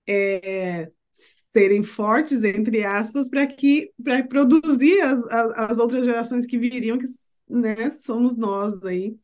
é, 0.06 0.90
serem 1.54 1.82
fortes, 1.82 2.44
entre 2.44 2.84
aspas, 2.84 3.28
para 3.28 3.46
que 3.46 3.92
para 4.02 4.22
produzir 4.26 5.00
as, 5.02 5.26
as, 5.28 5.52
as 5.72 5.78
outras 5.78 6.04
gerações 6.04 6.46
que 6.46 6.58
viriam, 6.58 6.98
que 6.98 7.06
né, 7.48 7.90
somos 7.92 8.36
nós 8.36 8.82
aí 8.84 9.16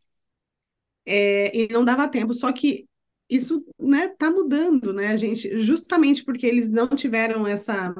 é, 1.04 1.56
e 1.56 1.68
não 1.72 1.84
dava 1.84 2.08
tempo. 2.08 2.32
Só 2.34 2.52
que 2.52 2.85
isso 3.28 3.64
né, 3.78 4.08
tá 4.08 4.30
mudando, 4.30 4.92
né? 4.92 5.08
A 5.08 5.16
gente, 5.16 5.60
justamente 5.60 6.24
porque 6.24 6.46
eles 6.46 6.68
não 6.70 6.88
tiveram 6.88 7.46
essa, 7.46 7.94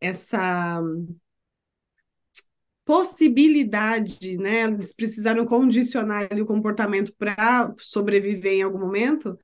essa 0.00 0.80
possibilidade, 2.84 4.36
né? 4.38 4.62
Eles 4.64 4.92
precisaram 4.94 5.44
condicionar 5.46 6.28
o 6.32 6.46
comportamento 6.46 7.12
para 7.18 7.74
sobreviver 7.78 8.54
em 8.54 8.62
algum 8.62 8.78
momento, 8.78 9.38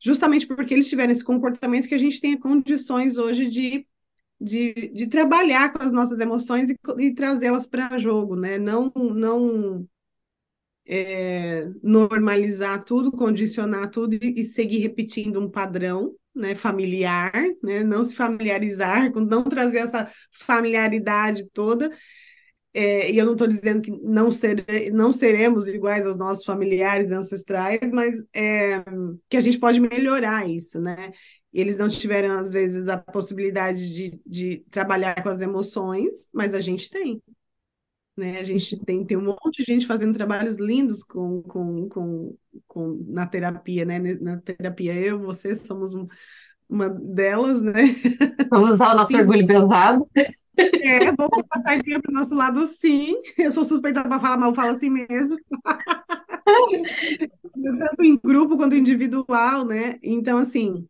justamente 0.00 0.46
porque 0.46 0.74
eles 0.74 0.88
tiveram 0.88 1.12
esse 1.12 1.24
comportamento 1.24 1.88
que 1.88 1.94
a 1.94 1.98
gente 1.98 2.20
tem 2.20 2.38
condições 2.38 3.16
hoje 3.18 3.46
de, 3.48 3.86
de, 4.40 4.90
de 4.94 5.06
trabalhar 5.08 5.72
com 5.72 5.82
as 5.84 5.92
nossas 5.92 6.20
emoções 6.20 6.70
e, 6.70 6.78
e 7.00 7.14
trazê-las 7.14 7.66
para 7.66 7.98
jogo, 7.98 8.36
né? 8.36 8.58
Não, 8.58 8.92
não 8.96 9.88
é, 10.86 11.68
normalizar 11.82 12.84
tudo, 12.84 13.12
condicionar 13.12 13.90
tudo 13.90 14.14
e, 14.14 14.40
e, 14.40 14.44
seguir 14.44 14.78
repetindo 14.78 15.40
um 15.40 15.50
padrão 15.50 16.14
né, 16.34 16.54
familiar, 16.54 17.32
né, 17.62 17.84
não 17.84 18.04
se 18.04 18.14
familiarizar, 18.16 19.12
não 19.14 19.44
trazer 19.44 19.78
essa 19.78 20.10
familiaridade 20.30 21.48
toda. 21.52 21.90
É, 22.74 23.10
e 23.10 23.18
eu 23.18 23.26
não 23.26 23.32
estou 23.32 23.46
dizendo 23.46 23.82
que 23.82 23.90
não, 23.90 24.32
ser, 24.32 24.64
não 24.92 25.12
seremos 25.12 25.68
iguais 25.68 26.06
aos 26.06 26.16
nossos 26.16 26.44
familiares 26.44 27.12
ancestrais, 27.12 27.90
mas 27.92 28.16
é, 28.34 28.82
que 29.28 29.36
a 29.36 29.40
gente 29.40 29.58
pode 29.58 29.78
melhorar 29.78 30.48
isso, 30.48 30.80
né? 30.80 31.12
Eles 31.52 31.76
não 31.76 31.86
tiveram, 31.86 32.30
às 32.38 32.50
vezes, 32.50 32.88
a 32.88 32.96
possibilidade 32.96 33.94
de, 33.94 34.20
de 34.26 34.64
trabalhar 34.70 35.22
com 35.22 35.28
as 35.28 35.42
emoções, 35.42 36.30
mas 36.32 36.54
a 36.54 36.62
gente 36.62 36.88
tem. 36.88 37.22
Né? 38.16 38.38
A 38.38 38.44
gente 38.44 38.78
tem, 38.84 39.04
tem 39.04 39.16
um 39.16 39.24
monte 39.24 39.58
de 39.58 39.64
gente 39.64 39.86
fazendo 39.86 40.14
trabalhos 40.14 40.56
lindos 40.56 41.02
com, 41.02 41.42
com, 41.42 41.88
com, 41.88 42.36
com, 42.66 43.04
na 43.08 43.26
terapia, 43.26 43.86
né? 43.86 43.98
Na 43.98 44.36
terapia, 44.38 44.94
eu, 44.94 45.18
você 45.18 45.56
somos 45.56 45.94
um, 45.94 46.06
uma 46.68 46.90
delas, 46.90 47.62
né? 47.62 47.72
Vamos 48.50 48.72
usar 48.72 48.92
o 48.92 48.96
nosso 48.96 49.12
sim. 49.12 49.18
orgulho 49.18 49.46
pesado. 49.46 50.06
É, 50.56 51.12
vou 51.12 51.30
botar 51.30 51.58
sardinha 51.60 52.00
para 52.00 52.10
o 52.10 52.14
nosso 52.14 52.34
lado, 52.34 52.66
sim. 52.66 53.14
Eu 53.38 53.50
sou 53.50 53.64
suspeita 53.64 54.02
para 54.02 54.20
falar, 54.20 54.46
eu 54.46 54.54
falo 54.54 54.72
assim 54.72 54.90
mesmo. 54.90 55.38
Tanto 57.78 58.02
em 58.02 58.18
grupo 58.22 58.56
quanto 58.56 58.74
individual, 58.74 59.64
né? 59.64 59.98
Então, 60.02 60.38
assim, 60.38 60.86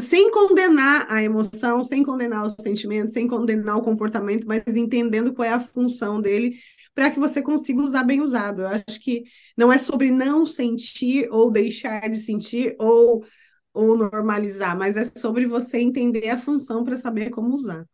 sem 0.00 0.30
condenar 0.30 1.06
a 1.08 1.22
emoção, 1.22 1.84
sem 1.84 2.02
condenar 2.02 2.44
os 2.44 2.54
sentimentos, 2.60 3.12
sem 3.12 3.28
condenar 3.28 3.76
o 3.76 3.82
comportamento, 3.82 4.46
mas 4.46 4.64
entendendo 4.66 5.32
qual 5.32 5.46
é 5.46 5.52
a 5.52 5.60
função 5.60 6.20
dele 6.20 6.56
para 6.94 7.12
que 7.12 7.20
você 7.20 7.40
consiga 7.40 7.80
usar 7.80 8.02
bem 8.02 8.20
usado. 8.20 8.62
Eu 8.62 8.68
acho 8.68 9.00
que 9.00 9.22
não 9.56 9.72
é 9.72 9.78
sobre 9.78 10.10
não 10.10 10.44
sentir 10.44 11.28
ou 11.30 11.50
deixar 11.50 12.08
de 12.10 12.16
sentir 12.16 12.74
ou, 12.78 13.24
ou 13.72 13.96
normalizar, 13.96 14.76
mas 14.76 14.96
é 14.96 15.04
sobre 15.04 15.46
você 15.46 15.78
entender 15.78 16.28
a 16.28 16.36
função 16.36 16.82
para 16.84 16.96
saber 16.96 17.30
como 17.30 17.54
usar. 17.54 17.86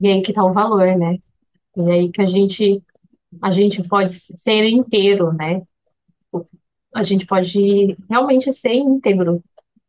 E 0.00 0.08
aí 0.08 0.20
que 0.20 0.32
tá 0.32 0.44
o 0.44 0.52
valor, 0.52 0.96
né? 0.96 1.18
E 1.76 1.90
aí 1.90 2.10
que 2.10 2.20
a 2.20 2.26
gente, 2.26 2.82
a 3.40 3.52
gente 3.52 3.86
pode 3.86 4.12
ser 4.12 4.64
inteiro, 4.64 5.32
né? 5.32 5.62
A 6.92 7.04
gente 7.04 7.24
pode 7.24 7.96
realmente 8.10 8.52
ser 8.52 8.74
íntegro. 8.74 9.44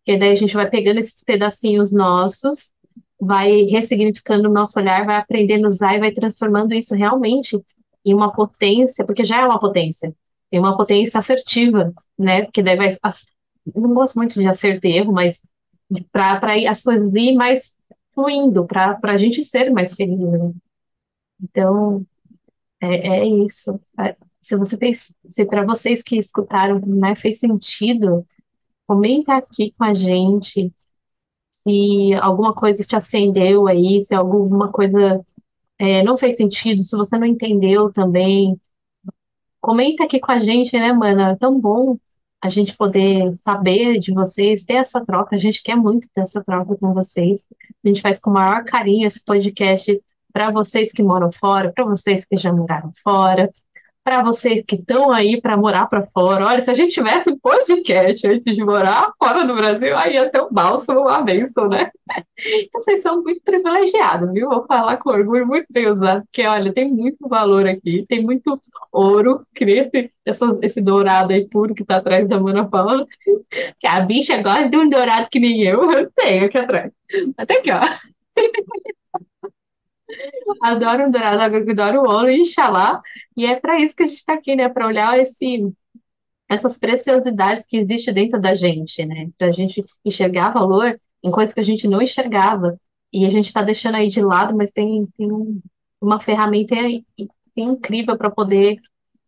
Porque 0.08 0.20
daí 0.20 0.32
a 0.32 0.36
gente 0.36 0.54
vai 0.54 0.70
pegando 0.70 1.02
esses 1.02 1.22
pedacinhos 1.22 1.91
nossos, 1.91 2.72
vai 3.20 3.63
ressignificando 3.63 4.48
o 4.48 4.54
nosso 4.54 4.80
olhar, 4.80 5.06
vai 5.06 5.17
aprendendo 5.17 5.65
a 5.65 5.67
usar 5.67 5.96
e 5.96 6.00
vai 6.00 6.13
transformando 6.13 6.74
isso 6.74 6.96
realmente 6.96 7.60
em 8.06 8.13
uma 8.13 8.32
potência, 8.32 9.06
porque 9.06 9.26
já 9.26 9.41
é 9.41 9.46
uma 9.46 9.60
potência, 9.60 10.15
em 10.50 10.60
uma 10.60 10.78
potência 10.78 11.17
assertiva, 11.17 11.93
né? 12.17 12.46
Porque 12.46 12.63
daí 12.63 12.78
vai. 12.78 12.96
Não 13.76 13.93
gosto 13.93 14.15
muito 14.15 14.39
de 14.39 14.48
acerto 14.48 14.88
e 14.88 14.96
erro, 14.96 15.12
mas 15.12 15.43
para 16.10 16.39
as 16.70 16.82
coisas 16.82 17.13
ir 17.13 17.36
mais 17.36 17.76
fluindo, 18.15 18.65
para 18.65 18.98
a 19.04 19.17
gente 19.17 19.43
ser 19.43 19.70
mais 19.72 19.93
feliz, 19.93 20.17
né? 20.17 20.54
Então, 21.43 22.06
é, 22.80 23.10
é 23.10 23.26
isso. 23.26 23.78
É, 24.00 24.15
se 24.41 24.56
você 24.56 24.78
fez, 24.78 25.13
se 25.30 25.46
para 25.46 25.65
vocês 25.65 26.02
que 26.02 26.17
escutaram, 26.17 26.80
né, 26.80 27.13
fez 27.13 27.39
sentido, 27.39 28.26
comenta 28.88 29.36
aqui 29.36 29.73
com 29.78 29.84
a 29.84 29.93
gente 29.93 30.73
se 31.52 32.13
alguma 32.21 32.54
coisa 32.54 32.84
te 32.84 32.95
acendeu 32.95 33.67
aí, 33.67 34.04
se 34.04 34.15
alguma 34.15 34.71
coisa 34.71 35.23
é, 35.78 36.04
não 36.04 36.17
fez 36.17 36.38
sentido, 36.38 36.82
se 36.82 36.95
você 36.95 37.17
não 37.17 37.28
entendeu 37.28 37.91
também, 37.91 38.60
comenta 39.60 40.06
aqui 40.06 40.19
com 40.19 40.32
a 40.32 40.39
gente, 40.39 40.78
né, 40.78 40.93
mana? 40.93 41.32
É 41.32 41.36
tão 41.36 41.60
bom 41.60 41.97
a 42.41 42.50
gente 42.50 42.76
poder 42.78 43.36
saber 43.39 44.00
de 44.00 44.13
vocês, 44.13 44.63
ter 44.63 44.76
essa 44.76 45.04
troca. 45.04 45.36
A 45.36 45.39
gente 45.39 45.62
quer 45.62 45.76
muito 45.76 46.08
ter 46.13 46.21
essa 46.21 46.43
troca 46.43 46.76
com 46.78 46.93
vocês. 46.93 47.41
A 47.84 47.88
gente 47.88 48.02
faz 48.02 48.19
com 48.19 48.30
o 48.30 48.34
maior 48.34 48.63
carinho 48.63 49.08
esse 49.08 49.23
podcast 49.23 50.02
para 50.32 50.52
vocês 50.52 50.91
que 50.91 51.04
moram 51.04 51.32
fora, 51.32 51.73
para 51.73 51.84
vocês 51.84 52.23
que 52.23 52.38
já 52.38 52.54
moraram 52.54 52.91
fora, 53.04 53.52
para 54.08 54.24
vocês 54.24 54.63
que 54.65 54.78
estão 54.78 55.12
aí 55.12 55.41
para 55.41 55.58
morar 55.58 55.86
para 55.88 56.08
fora. 56.13 56.46
Olha, 56.46 56.62
se 56.62 56.72
a 56.72 56.74
gente 56.74 56.93
tivesse 56.93 57.30
um 57.30 57.38
podcast 57.38 58.26
antes 58.26 58.56
de 58.56 58.63
morar 58.63 59.12
fora 59.20 59.43
do 59.43 59.54
Brasil, 59.54 59.98
aí 59.98 60.13
ia 60.13 60.30
ser 60.30 60.43
um 60.43 60.50
bálsamo, 60.50 61.02
uma 61.02 61.22
bênção, 61.22 61.67
né? 61.67 61.91
Vocês 62.74 63.02
são 63.02 63.22
muito 63.22 63.41
privilegiados, 63.43 64.32
viu? 64.32 64.48
Vou 64.48 64.65
falar 64.65 64.96
com 64.96 65.10
orgulho 65.10 65.46
muito 65.46 65.65
bem 65.70 65.89
usado, 65.89 66.24
porque 66.24 66.48
olha, 66.48 66.72
tem 66.72 66.89
muito 66.89 67.28
valor 67.28 67.67
aqui, 67.67 68.06
tem 68.08 68.24
muito 68.24 68.62
ouro, 68.93 69.46
que 69.54 69.65
esse, 69.65 70.10
esse 70.62 70.80
dourado 70.80 71.34
aí 71.34 71.46
puro 71.46 71.76
que 71.76 71.84
tá 71.84 71.98
atrás 71.98 72.30
da 72.30 72.39
Mana 72.39 72.65
Paula, 72.65 73.06
que 73.78 73.88
a 73.88 74.00
bicha 74.00 74.41
gosta 74.41 74.70
de 74.70 74.78
um 74.78 74.89
dourado 74.89 75.28
que 75.30 75.38
nem 75.38 75.63
eu, 75.63 75.84
eu 75.91 76.10
tenho 76.15 76.46
aqui 76.46 76.58
atrás. 76.58 76.93
Até 77.38 77.60
aqui, 77.60 77.72
ó. 77.72 77.82
Adoro 80.62 81.08
um 81.08 81.12
dourado, 81.12 81.41
adoro 81.43 82.02
o 82.02 82.10
ouro, 82.10 82.32
Inxalá. 82.32 83.02
E 83.36 83.46
é 83.46 83.60
para 83.60 83.80
isso 83.80 83.96
que 83.96 84.04
a 84.04 84.06
gente 84.08 84.17
está 84.17 84.34
aqui, 84.34 84.56
né? 84.56 84.70
Para 84.70 84.88
olhar 84.88 85.20
esse, 85.20 85.72
essas 86.50 86.78
preciosidades 86.78 87.65
que 87.65 87.78
existem 87.78 88.13
dentro 88.13 88.39
da 88.41 88.56
gente, 88.56 89.06
né? 89.06 89.30
Para 89.38 89.48
a 89.48 89.52
gente 89.52 89.84
enxergar 90.06 90.52
valor 90.52 91.00
em 91.24 91.32
coisas 91.32 91.54
que 91.54 91.60
a 91.60 91.63
gente 91.63 91.88
não 91.88 92.02
enxergava. 92.02 92.80
E 93.13 93.26
a 93.26 93.30
gente 93.30 93.48
está 93.48 93.62
deixando 93.63 93.96
aí 93.96 94.10
de 94.10 94.22
lado, 94.22 94.56
mas 94.56 94.72
tem, 94.72 95.08
tem 95.17 95.32
um, 95.32 95.62
uma 96.02 96.20
ferramenta 96.20 96.76
incrível 97.56 98.17
para 98.17 98.30
poder, 98.30 98.78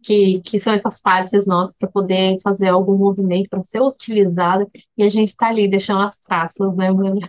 que, 0.03 0.41
que 0.41 0.59
são 0.59 0.73
essas 0.73 0.99
partes 1.01 1.47
nossas, 1.47 1.75
para 1.77 1.89
poder 1.89 2.39
fazer 2.41 2.69
algum 2.69 2.97
movimento, 2.97 3.49
para 3.49 3.63
ser 3.63 3.81
utilizada. 3.81 4.67
E 4.97 5.03
a 5.03 5.09
gente 5.09 5.29
está 5.29 5.47
ali 5.49 5.67
deixando 5.69 6.01
as 6.03 6.19
traças, 6.19 6.75
né, 6.75 6.91
mano? 6.91 7.19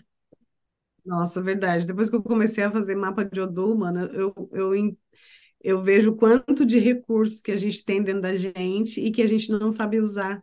Nossa, 1.05 1.43
verdade. 1.43 1.87
Depois 1.87 2.11
que 2.11 2.17
eu 2.17 2.23
comecei 2.23 2.65
a 2.65 2.71
fazer 2.71 2.95
mapa 2.95 3.25
de 3.25 3.41
Odô, 3.41 3.75
mano, 3.77 4.01
eu, 4.13 4.35
eu, 4.53 4.73
eu 5.63 5.83
vejo 5.83 6.15
quanto 6.17 6.65
de 6.67 6.79
recursos 6.79 7.43
que 7.43 7.53
a 7.53 7.57
gente 7.57 7.85
tem 7.85 8.03
dentro 8.03 8.23
da 8.23 8.35
gente 8.37 9.01
e 9.01 9.11
que 9.11 9.23
a 9.23 9.27
gente 9.29 9.51
não 9.51 9.73
sabe 9.73 9.99
usar. 10.01 10.43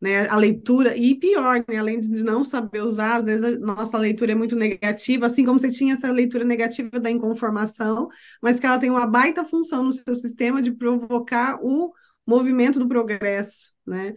Né? 0.00 0.28
A 0.28 0.36
leitura, 0.36 0.96
e 0.96 1.14
pior, 1.16 1.64
né? 1.68 1.78
além 1.78 2.00
de 2.00 2.08
não 2.24 2.44
saber 2.44 2.82
usar, 2.82 3.16
às 3.18 3.26
vezes 3.26 3.44
a 3.44 3.58
nossa 3.60 3.98
leitura 3.98 4.32
é 4.32 4.34
muito 4.34 4.56
negativa, 4.56 5.26
assim 5.26 5.44
como 5.44 5.60
você 5.60 5.70
tinha 5.70 5.94
essa 5.94 6.10
leitura 6.12 6.44
negativa 6.44 7.00
da 7.00 7.10
inconformação, 7.10 8.08
mas 8.42 8.60
que 8.60 8.66
ela 8.66 8.78
tem 8.78 8.90
uma 8.90 9.06
baita 9.06 9.44
função 9.44 9.84
no 9.84 9.92
seu 9.92 10.16
sistema 10.16 10.62
de 10.62 10.72
provocar 10.72 11.58
o 11.62 11.92
movimento 12.26 12.78
do 12.80 12.88
progresso, 12.88 13.74
né? 13.86 14.14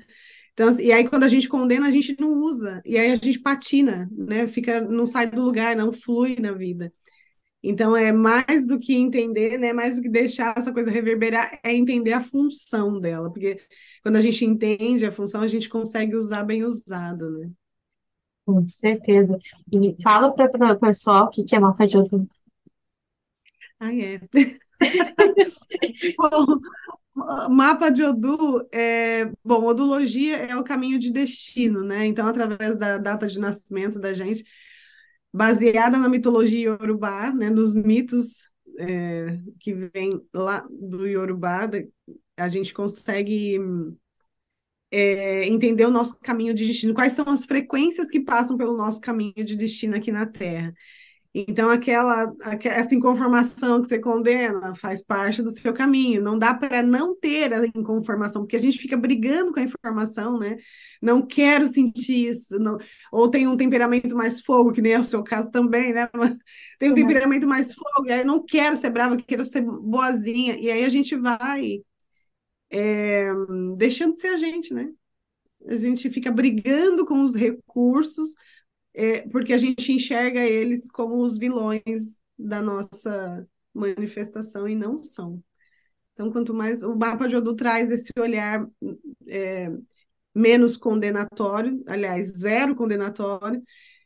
Então, 0.56 0.70
assim, 0.70 0.84
e 0.86 0.92
aí, 0.94 1.08
quando 1.08 1.26
a 1.26 1.28
gente 1.28 1.50
condena, 1.50 1.88
a 1.88 1.92
gente 1.92 2.16
não 2.18 2.30
usa. 2.30 2.82
E 2.86 2.98
aí 2.98 3.12
a 3.12 3.16
gente 3.16 3.40
patina, 3.40 4.10
né? 4.12 4.48
Fica, 4.48 4.80
não 4.82 5.06
sai 5.06 5.30
do 5.30 5.42
lugar, 5.42 5.76
não 5.76 5.92
flui 5.92 6.38
na 6.40 6.54
vida. 6.54 6.94
Então, 7.64 7.96
é 7.98 8.12
mais 8.12 8.66
do 8.66 8.80
que 8.80 8.96
entender, 8.96 9.58
né? 9.58 9.74
Mais 9.74 9.98
do 9.98 10.02
que 10.02 10.10
deixar 10.10 10.56
essa 10.58 10.72
coisa 10.74 10.92
reverberar, 10.92 11.60
é 11.64 11.74
entender 11.74 12.14
a 12.14 12.22
função 12.22 13.00
dela. 13.02 13.30
Porque 13.32 13.60
quando 14.04 14.16
a 14.18 14.22
gente 14.22 14.46
entende 14.46 15.06
a 15.06 15.12
função, 15.12 15.42
a 15.42 15.48
gente 15.48 15.68
consegue 15.68 16.16
usar 16.16 16.44
bem 16.44 16.64
usado, 16.64 17.30
né? 17.32 17.52
Com 18.46 18.66
certeza. 18.66 19.38
E 19.74 20.02
fala 20.02 20.34
para 20.34 20.74
o 20.74 20.80
pessoal 20.80 21.26
o 21.26 21.30
que, 21.30 21.44
que 21.44 21.56
é 21.56 21.60
mapa 21.60 21.86
de. 21.86 21.98
Ah, 23.80 23.92
é. 23.94 24.20
Bom, 26.18 26.60
Mapa 27.16 27.90
de 27.90 28.04
Odu, 28.04 28.68
é, 28.74 29.26
bom, 29.44 29.64
odologia 29.64 30.36
é 30.38 30.56
o 30.58 30.64
caminho 30.64 31.00
de 31.00 31.12
destino, 31.12 31.82
né? 31.82 32.06
Então, 32.06 32.28
através 32.28 32.76
da 32.78 32.98
data 32.98 33.26
de 33.28 33.40
nascimento 33.40 34.00
da 34.00 34.14
gente, 34.14 34.44
baseada 35.34 35.98
na 35.98 36.10
mitologia 36.10 36.60
iorubá, 36.60 37.32
né, 37.32 37.50
nos 37.50 37.74
mitos 37.74 38.50
é, 38.80 39.40
que 39.60 39.74
vem 39.74 40.22
lá 40.34 40.64
do 40.70 41.08
iorubá, 41.08 41.70
a 42.38 42.50
gente 42.50 42.74
consegue 42.74 43.60
é, 44.92 45.46
entender 45.48 45.86
o 45.86 45.92
nosso 45.92 46.20
caminho 46.20 46.54
de 46.54 46.66
destino, 46.68 46.94
quais 46.94 47.14
são 47.14 47.26
as 47.30 47.46
frequências 47.46 48.08
que 48.10 48.20
passam 48.20 48.58
pelo 48.58 48.78
nosso 48.78 49.00
caminho 49.02 49.44
de 49.44 49.56
destino 49.56 49.96
aqui 49.96 50.12
na 50.12 50.26
Terra. 50.26 50.74
Então, 51.38 51.70
aquela, 51.70 52.34
essa 52.64 52.96
inconformação 52.96 53.82
que 53.82 53.90
você 53.90 54.00
condena 54.00 54.74
faz 54.74 55.04
parte 55.04 55.42
do 55.42 55.52
seu 55.52 55.74
caminho. 55.74 56.22
Não 56.22 56.40
dá 56.40 56.54
para 56.54 56.82
não 56.82 57.14
ter 57.14 57.54
a 57.54 57.66
inconformação, 57.66 58.44
porque 58.44 58.56
a 58.56 58.62
gente 58.62 58.78
fica 58.78 58.96
brigando 58.96 59.52
com 59.52 59.60
a 59.60 59.64
informação, 59.64 60.40
né? 60.40 60.56
Não 61.02 61.22
quero 61.22 61.68
sentir 61.68 62.30
isso. 62.30 62.58
Não... 62.58 62.78
Ou 63.12 63.30
tem 63.30 63.48
um 63.48 63.58
temperamento 63.58 64.16
mais 64.16 64.40
fogo, 64.40 64.72
que 64.72 64.82
nem 64.82 64.94
é 64.94 65.00
o 65.00 65.04
seu 65.04 65.22
caso 65.26 65.52
também, 65.52 65.92
né? 65.92 66.08
tem 66.80 66.88
um 66.88 66.94
uhum. 66.94 66.96
temperamento 66.96 67.46
mais 67.46 67.74
fogo, 67.74 68.08
e 68.08 68.14
aí 68.14 68.24
não 68.24 68.42
quero 68.42 68.78
ser 68.78 68.90
brava, 68.90 69.18
quero 69.18 69.44
ser 69.44 69.60
boazinha. 69.60 70.56
E 70.58 70.72
aí 70.72 70.86
a 70.86 70.90
gente 70.90 71.18
vai 71.18 71.82
é, 72.70 73.30
deixando 73.76 74.14
de 74.14 74.22
ser 74.22 74.28
a 74.28 74.38
gente, 74.38 74.74
né? 74.74 74.90
A 75.68 75.76
gente 75.76 76.10
fica 76.10 76.32
brigando 76.32 77.06
com 77.06 77.22
os 77.22 77.36
recursos 77.36 78.36
é, 78.96 79.28
porque 79.28 79.52
a 79.52 79.58
gente 79.58 79.92
enxerga 79.92 80.40
eles 80.40 80.90
como 80.90 81.18
os 81.18 81.38
vilões 81.38 82.18
da 82.40 82.62
nossa 82.62 83.46
manifestação 83.74 84.68
e 84.68 84.74
não 84.76 84.98
são. 84.98 85.44
Então, 86.14 86.32
quanto 86.32 86.54
mais 86.54 86.82
o 86.82 86.96
mapa 86.96 87.28
de 87.28 87.36
Odu 87.36 87.56
traz 87.56 87.92
esse 87.92 88.10
olhar 88.18 88.66
é, 89.28 89.70
menos 90.34 90.78
condenatório, 90.78 91.84
aliás, 91.86 92.28
zero 92.38 92.74
condenatório, 92.74 93.62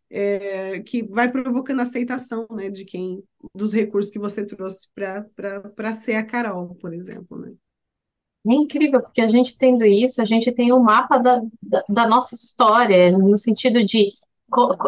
é, 0.09 0.79
que 0.79 1.03
vai 1.03 1.31
provocando 1.31 1.81
aceitação 1.81 2.47
né, 2.49 2.71
de 2.71 2.83
quem, 2.83 3.23
dos 3.53 3.71
recursos 3.71 4.11
que 4.11 4.17
você 4.17 4.43
trouxe 4.43 4.87
para 4.95 5.95
ser 5.95 6.15
a 6.15 6.25
Carol, 6.25 6.73
por 6.75 6.95
exemplo. 6.95 7.37
Né? 7.37 7.53
É 8.47 8.53
incrível, 8.55 9.03
porque 9.03 9.21
a 9.21 9.27
gente 9.27 9.55
tendo 9.55 9.85
isso, 9.85 10.19
a 10.19 10.25
gente 10.25 10.51
tem 10.51 10.71
o 10.71 10.77
um 10.77 10.83
mapa 10.83 11.19
da, 11.19 11.41
da, 11.61 11.83
da 11.87 12.07
nossa 12.07 12.33
história, 12.33 13.11
no 13.15 13.37
sentido 13.37 13.85
de 13.85 14.11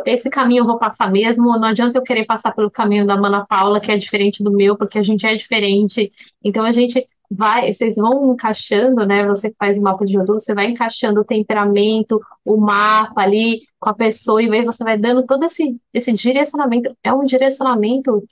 esse 0.05 0.29
caminho 0.29 0.61
eu 0.61 0.65
vou 0.65 0.77
passar 0.77 1.11
mesmo, 1.11 1.45
não 1.57 1.67
adianta 1.67 1.97
eu 1.97 2.03
querer 2.03 2.25
passar 2.25 2.53
pelo 2.53 2.71
caminho 2.71 3.05
da 3.05 3.17
Mana 3.17 3.45
Paula, 3.45 3.79
que 3.79 3.91
é 3.91 3.97
diferente 3.97 4.43
do 4.43 4.51
meu, 4.51 4.77
porque 4.77 4.97
a 4.97 5.03
gente 5.03 5.25
é 5.25 5.35
diferente. 5.35 6.11
Então 6.43 6.63
a 6.63 6.71
gente 6.71 7.07
vai, 7.29 7.71
vocês 7.73 7.95
vão 7.95 8.33
encaixando, 8.33 9.05
né? 9.05 9.25
Você 9.27 9.53
faz 9.57 9.77
o 9.77 9.81
mapa 9.81 10.05
de 10.05 10.13
Jodô, 10.13 10.33
você 10.33 10.53
vai 10.53 10.67
encaixando 10.67 11.21
o 11.21 11.25
temperamento, 11.25 12.19
o 12.43 12.57
mapa 12.57 13.21
ali 13.21 13.61
com 13.79 13.89
a 13.89 13.93
pessoa, 13.93 14.41
e 14.43 14.51
aí 14.51 14.65
você 14.65 14.83
vai 14.83 14.97
dando 14.97 15.25
todo 15.25 15.45
esse, 15.45 15.79
esse 15.93 16.11
direcionamento. 16.13 16.95
É 17.03 17.13
um 17.13 17.25
direcionamento 17.25 18.23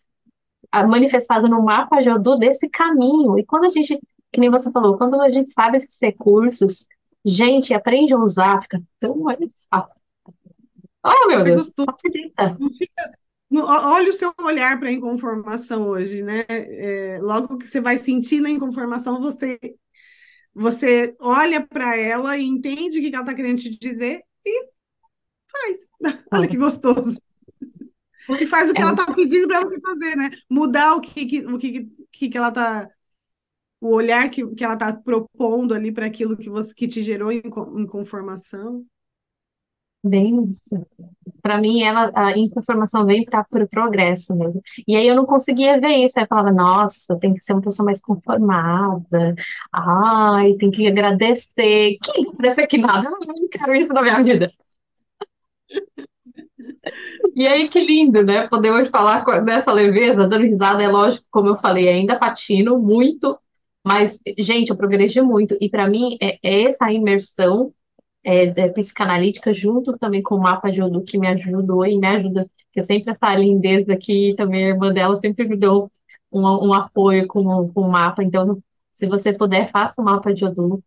manifestado 0.88 1.48
no 1.48 1.63
mapa 1.63 2.00
de 2.00 2.06
Jodô 2.06 2.36
desse 2.38 2.70
caminho. 2.70 3.38
E 3.39 3.46
quando 3.46 3.65
a 3.65 3.70
gente, 3.70 4.00
que 4.32 4.39
nem 4.39 4.50
você 4.50 4.72
falou, 4.72 4.98
quando 4.98 5.20
a 5.22 5.32
gente 5.32 5.52
sabe 5.52 5.78
esses 5.78 5.98
recursos, 6.02 6.86
gente, 7.26 7.74
aprende 7.74 8.13
a 8.13 8.18
usar, 8.18 8.62
fica 8.62 8.82
tão 9.00 9.18
mais 9.18 9.39
fácil 9.70 9.99
Oh, 11.04 11.28
meu 11.28 11.44
Deus. 11.44 11.72
olha 13.54 14.10
o 14.10 14.14
seu 14.14 14.34
olhar 14.42 14.80
para 14.80 14.90
a 14.90 14.92
inconformação 14.92 15.88
hoje, 15.88 16.22
né? 16.22 16.46
É, 16.50 17.20
logo 17.22 17.58
que 17.58 17.68
você 17.68 17.82
vai 17.82 17.98
sentindo 17.98 18.48
a 18.48 18.50
inconformação, 18.50 19.20
você, 19.20 19.60
você 20.54 21.16
olha 21.20 21.66
para 21.66 21.98
ela 21.98 22.38
e 22.38 22.46
entende 22.46 23.00
o 23.00 23.02
que 23.02 23.08
ela 23.16 23.24
está 23.24 23.34
querendo 23.34 23.60
te 23.60 23.78
dizer 23.78 24.22
e 24.46 24.70
faz. 25.52 25.90
Olha 26.32 26.48
que 26.48 26.58
gostoso. 26.58 27.20
e 28.40 28.46
faz 28.46 28.70
o 28.70 28.74
que 28.74 28.80
É, 28.80 28.84
ela 28.84 28.92
está 28.92 29.14
pedindo 29.14 29.48
para 29.48 29.62
você 29.62 29.80
fazer, 29.80 30.16
né? 30.16 30.30
Mudar 30.50 30.96
o 30.96 31.02
que, 31.02 31.26
que, 31.26 31.46
o 31.46 31.58
que, 31.58 31.90
que, 32.12 32.30
que 32.30 32.38
ela 32.38 32.50
está 32.50 32.90
o 33.82 33.94
olhar 33.94 34.30
que, 34.30 34.46
que 34.56 34.64
ela 34.64 34.74
está 34.74 34.94
propondo 34.94 35.74
ali 35.74 35.92
para 35.92 36.06
aquilo 36.06 36.38
que 36.38 36.50
você 36.50 36.74
que 36.74 36.88
te 36.88 37.02
gerou 37.02 37.32
em, 37.32 37.42
em 37.78 37.88
conformação. 37.88 38.86
Bem 40.04 40.50
isso. 40.50 40.76
Para 41.42 41.58
mim, 41.60 41.82
ela, 41.84 42.12
a 42.16 42.38
informação 42.38 43.06
vem 43.06 43.26
para 43.26 43.42
o 43.42 43.46
pro 43.46 43.68
progresso 43.68 44.36
mesmo. 44.36 44.62
E 44.88 44.96
aí 44.96 45.08
eu 45.08 45.16
não 45.16 45.26
conseguia 45.26 45.80
ver 45.80 46.06
isso. 46.06 46.20
Aí 46.20 46.26
eu 46.26 46.28
falava, 46.28 46.52
nossa, 46.52 47.18
tem 47.20 47.34
que 47.34 47.42
ser 47.42 47.54
uma 47.54 47.62
pessoa 47.62 47.86
mais 47.86 48.02
conformada. 48.02 49.36
Ai, 49.72 50.54
tem 50.56 50.72
que 50.72 50.88
agradecer. 50.88 51.98
Que 52.04 52.28
agradecer 52.28 52.68
que 52.68 52.78
nada, 52.78 53.08
eu 53.08 53.12
não 53.12 53.50
quero 53.50 53.76
isso 53.76 53.94
na 53.94 54.02
minha 54.02 54.22
vida. 54.24 54.52
E 57.36 57.48
aí, 57.48 57.70
que 57.70 57.80
lindo, 57.80 58.24
né? 58.24 58.48
Poder 58.48 58.72
hoje 58.72 58.90
falar 58.90 59.24
dessa 59.42 59.72
leveza, 59.72 60.28
dando 60.28 60.44
risada. 60.46 60.84
É 60.84 60.88
lógico, 60.88 61.26
como 61.32 61.48
eu 61.48 61.58
falei, 61.58 61.88
ainda 61.88 62.18
patino 62.18 62.78
muito, 62.80 63.38
mas, 63.86 64.20
gente, 64.38 64.70
eu 64.70 64.78
progredi 64.78 65.22
muito. 65.22 65.58
E 65.62 65.70
para 65.70 65.88
mim, 65.88 66.18
é, 66.22 66.38
é 66.44 66.64
essa 66.66 66.92
imersão 66.92 67.74
é, 68.30 68.46
da 68.46 68.70
psicanalítica 68.70 69.52
junto 69.52 69.98
também 69.98 70.22
com 70.22 70.36
o 70.36 70.39
mapa 70.39 70.72
de 70.72 70.80
Odu 70.84 71.02
que 71.02 71.18
me 71.18 71.28
ajudou 71.28 71.84
e 71.84 71.98
me 71.98 72.06
ajuda, 72.06 72.48
porque 72.68 72.84
sempre 72.84 73.10
essa 73.10 73.34
lindeza 73.36 73.92
aqui, 73.94 74.36
também 74.38 74.65
a 74.65 74.70
irmã 74.70 74.94
dela 74.94 75.20
sempre 75.20 75.48
me 75.48 75.58
deu 75.58 75.92
um, 76.32 76.68
um 76.68 76.74
apoio 76.74 77.26
com, 77.28 77.44
com 77.74 77.82
o 77.82 77.92
mapa. 77.92 78.24
Então, 78.24 78.62
se 78.92 79.08
você 79.08 79.34
puder, 79.34 79.72
faça 79.72 80.00
o 80.00 80.06
mapa 80.06 80.32
de 80.32 80.46
Odu, 80.46 80.84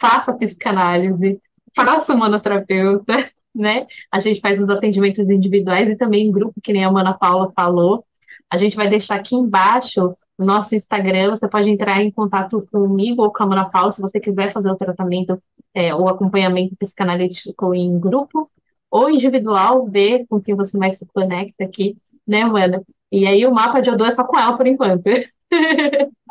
faça 0.00 0.30
a 0.30 0.34
psicanálise, 0.34 1.38
faça 1.74 2.14
o 2.14 2.18
manoterapeuta, 2.18 3.30
né? 3.54 3.86
A 4.10 4.18
gente 4.18 4.40
faz 4.40 4.58
os 4.58 4.70
atendimentos 4.70 5.28
individuais 5.28 5.86
e 5.90 5.96
também 5.96 6.26
em 6.26 6.32
grupo, 6.32 6.58
que 6.62 6.72
nem 6.72 6.82
a 6.82 6.90
Mana 6.90 7.12
Paula 7.12 7.52
falou. 7.54 8.06
A 8.50 8.56
gente 8.56 8.74
vai 8.74 8.88
deixar 8.88 9.16
aqui 9.16 9.34
embaixo 9.34 10.16
o 10.38 10.44
nosso 10.44 10.74
Instagram, 10.74 11.28
você 11.28 11.46
pode 11.46 11.68
entrar 11.68 12.02
em 12.02 12.10
contato 12.10 12.66
comigo 12.72 13.22
ou 13.22 13.30
com 13.30 13.42
a 13.42 13.46
Mana 13.46 13.68
Paula 13.68 13.92
se 13.92 14.00
você 14.00 14.18
quiser 14.18 14.50
fazer 14.50 14.70
o 14.70 14.76
tratamento 14.76 15.42
é, 15.76 15.94
o 15.94 16.08
acompanhamento 16.08 16.74
psicanalítico 16.76 17.74
em 17.74 18.00
grupo 18.00 18.50
ou 18.90 19.10
individual, 19.10 19.86
ver 19.90 20.26
com 20.26 20.40
quem 20.40 20.54
você 20.54 20.78
mais 20.78 20.96
se 20.96 21.04
conecta 21.06 21.64
aqui, 21.64 21.98
né, 22.26 22.44
Mana? 22.46 22.82
E 23.12 23.26
aí 23.26 23.46
o 23.46 23.52
mapa 23.54 23.82
de 23.82 23.90
odor 23.90 24.08
é 24.08 24.10
só 24.10 24.24
com 24.24 24.38
ela 24.38 24.56
por 24.56 24.66
enquanto. 24.66 25.04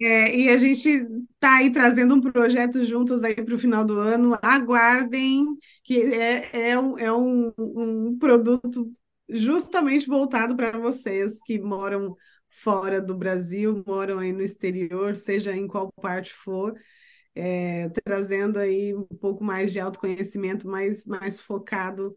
É, 0.00 0.32
e 0.36 0.48
a 0.48 0.56
gente 0.58 0.88
está 1.34 1.56
aí 1.56 1.72
trazendo 1.72 2.14
um 2.14 2.20
projeto 2.20 2.84
juntos 2.84 3.24
aí 3.24 3.34
para 3.34 3.54
o 3.54 3.58
final 3.58 3.84
do 3.84 3.98
ano. 3.98 4.38
Aguardem, 4.42 5.44
que 5.82 6.00
é, 6.02 6.70
é, 6.70 6.78
um, 6.78 6.96
é 6.98 7.12
um, 7.12 7.52
um 7.58 8.18
produto 8.18 8.92
justamente 9.28 10.06
voltado 10.06 10.56
para 10.56 10.78
vocês 10.78 11.42
que 11.42 11.58
moram 11.58 12.16
fora 12.48 13.00
do 13.02 13.14
Brasil, 13.16 13.82
moram 13.86 14.18
aí 14.20 14.32
no 14.32 14.42
exterior, 14.42 15.16
seja 15.16 15.54
em 15.54 15.66
qual 15.66 15.92
parte 16.00 16.32
for, 16.32 16.74
é, 17.38 17.88
trazendo 18.04 18.58
aí 18.58 18.94
um 18.94 19.04
pouco 19.04 19.44
mais 19.44 19.72
de 19.72 19.78
autoconhecimento, 19.78 20.66
mais, 20.68 21.06
mais 21.06 21.40
focado 21.40 22.16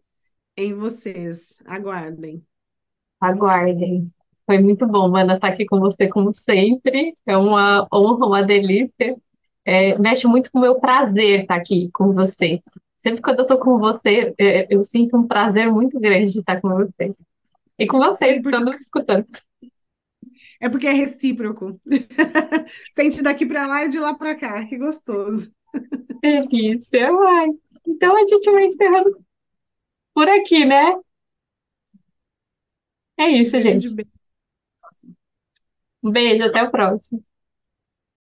em 0.57 0.73
vocês. 0.73 1.61
Aguardem. 1.65 2.43
Aguardem. 3.19 4.11
Foi 4.45 4.57
muito 4.59 4.87
bom, 4.87 5.07
Mana, 5.09 5.35
estar 5.35 5.49
aqui 5.49 5.65
com 5.65 5.79
você 5.79 6.07
como 6.07 6.33
sempre. 6.33 7.15
É 7.25 7.37
uma 7.37 7.87
honra, 7.93 8.25
uma 8.25 8.43
delícia. 8.43 9.15
É, 9.63 9.97
mexe 9.99 10.25
muito 10.25 10.51
com 10.51 10.57
o 10.57 10.61
meu 10.61 10.79
prazer 10.79 11.41
estar 11.41 11.55
aqui 11.55 11.89
com 11.93 12.13
você. 12.13 12.61
Sempre 13.03 13.21
quando 13.21 13.39
eu 13.39 13.43
estou 13.43 13.59
com 13.59 13.77
você, 13.77 14.33
é, 14.39 14.67
eu 14.73 14.83
sinto 14.83 15.17
um 15.17 15.27
prazer 15.27 15.71
muito 15.71 15.99
grande 15.99 16.31
de 16.31 16.39
estar 16.39 16.59
com 16.59 16.69
você. 16.69 17.15
E 17.77 17.85
com 17.87 17.99
vocês, 17.99 18.41
porque 18.41 18.57
estando 18.57 18.71
escutando. 18.73 19.27
É 20.61 20.69
porque 20.69 20.87
é 20.87 20.93
recíproco. 20.93 21.81
Sente 22.95 23.23
daqui 23.23 23.45
para 23.45 23.67
lá 23.67 23.85
e 23.85 23.89
de 23.89 23.99
lá 23.99 24.13
para 24.13 24.35
cá. 24.35 24.65
Que 24.67 24.77
gostoso. 24.77 25.51
Delícia, 26.21 27.09
ai. 27.11 27.47
Então 27.87 28.15
a 28.15 28.27
gente 28.27 28.51
vai 28.51 28.65
encerrando 28.65 29.25
por 30.13 30.29
aqui, 30.29 30.65
né? 30.65 30.95
É 33.17 33.29
isso, 33.29 33.59
gente. 33.61 33.87
Um 36.03 36.11
beijo, 36.11 36.43
até 36.43 36.61
o 36.63 36.71
próximo. 36.71 37.23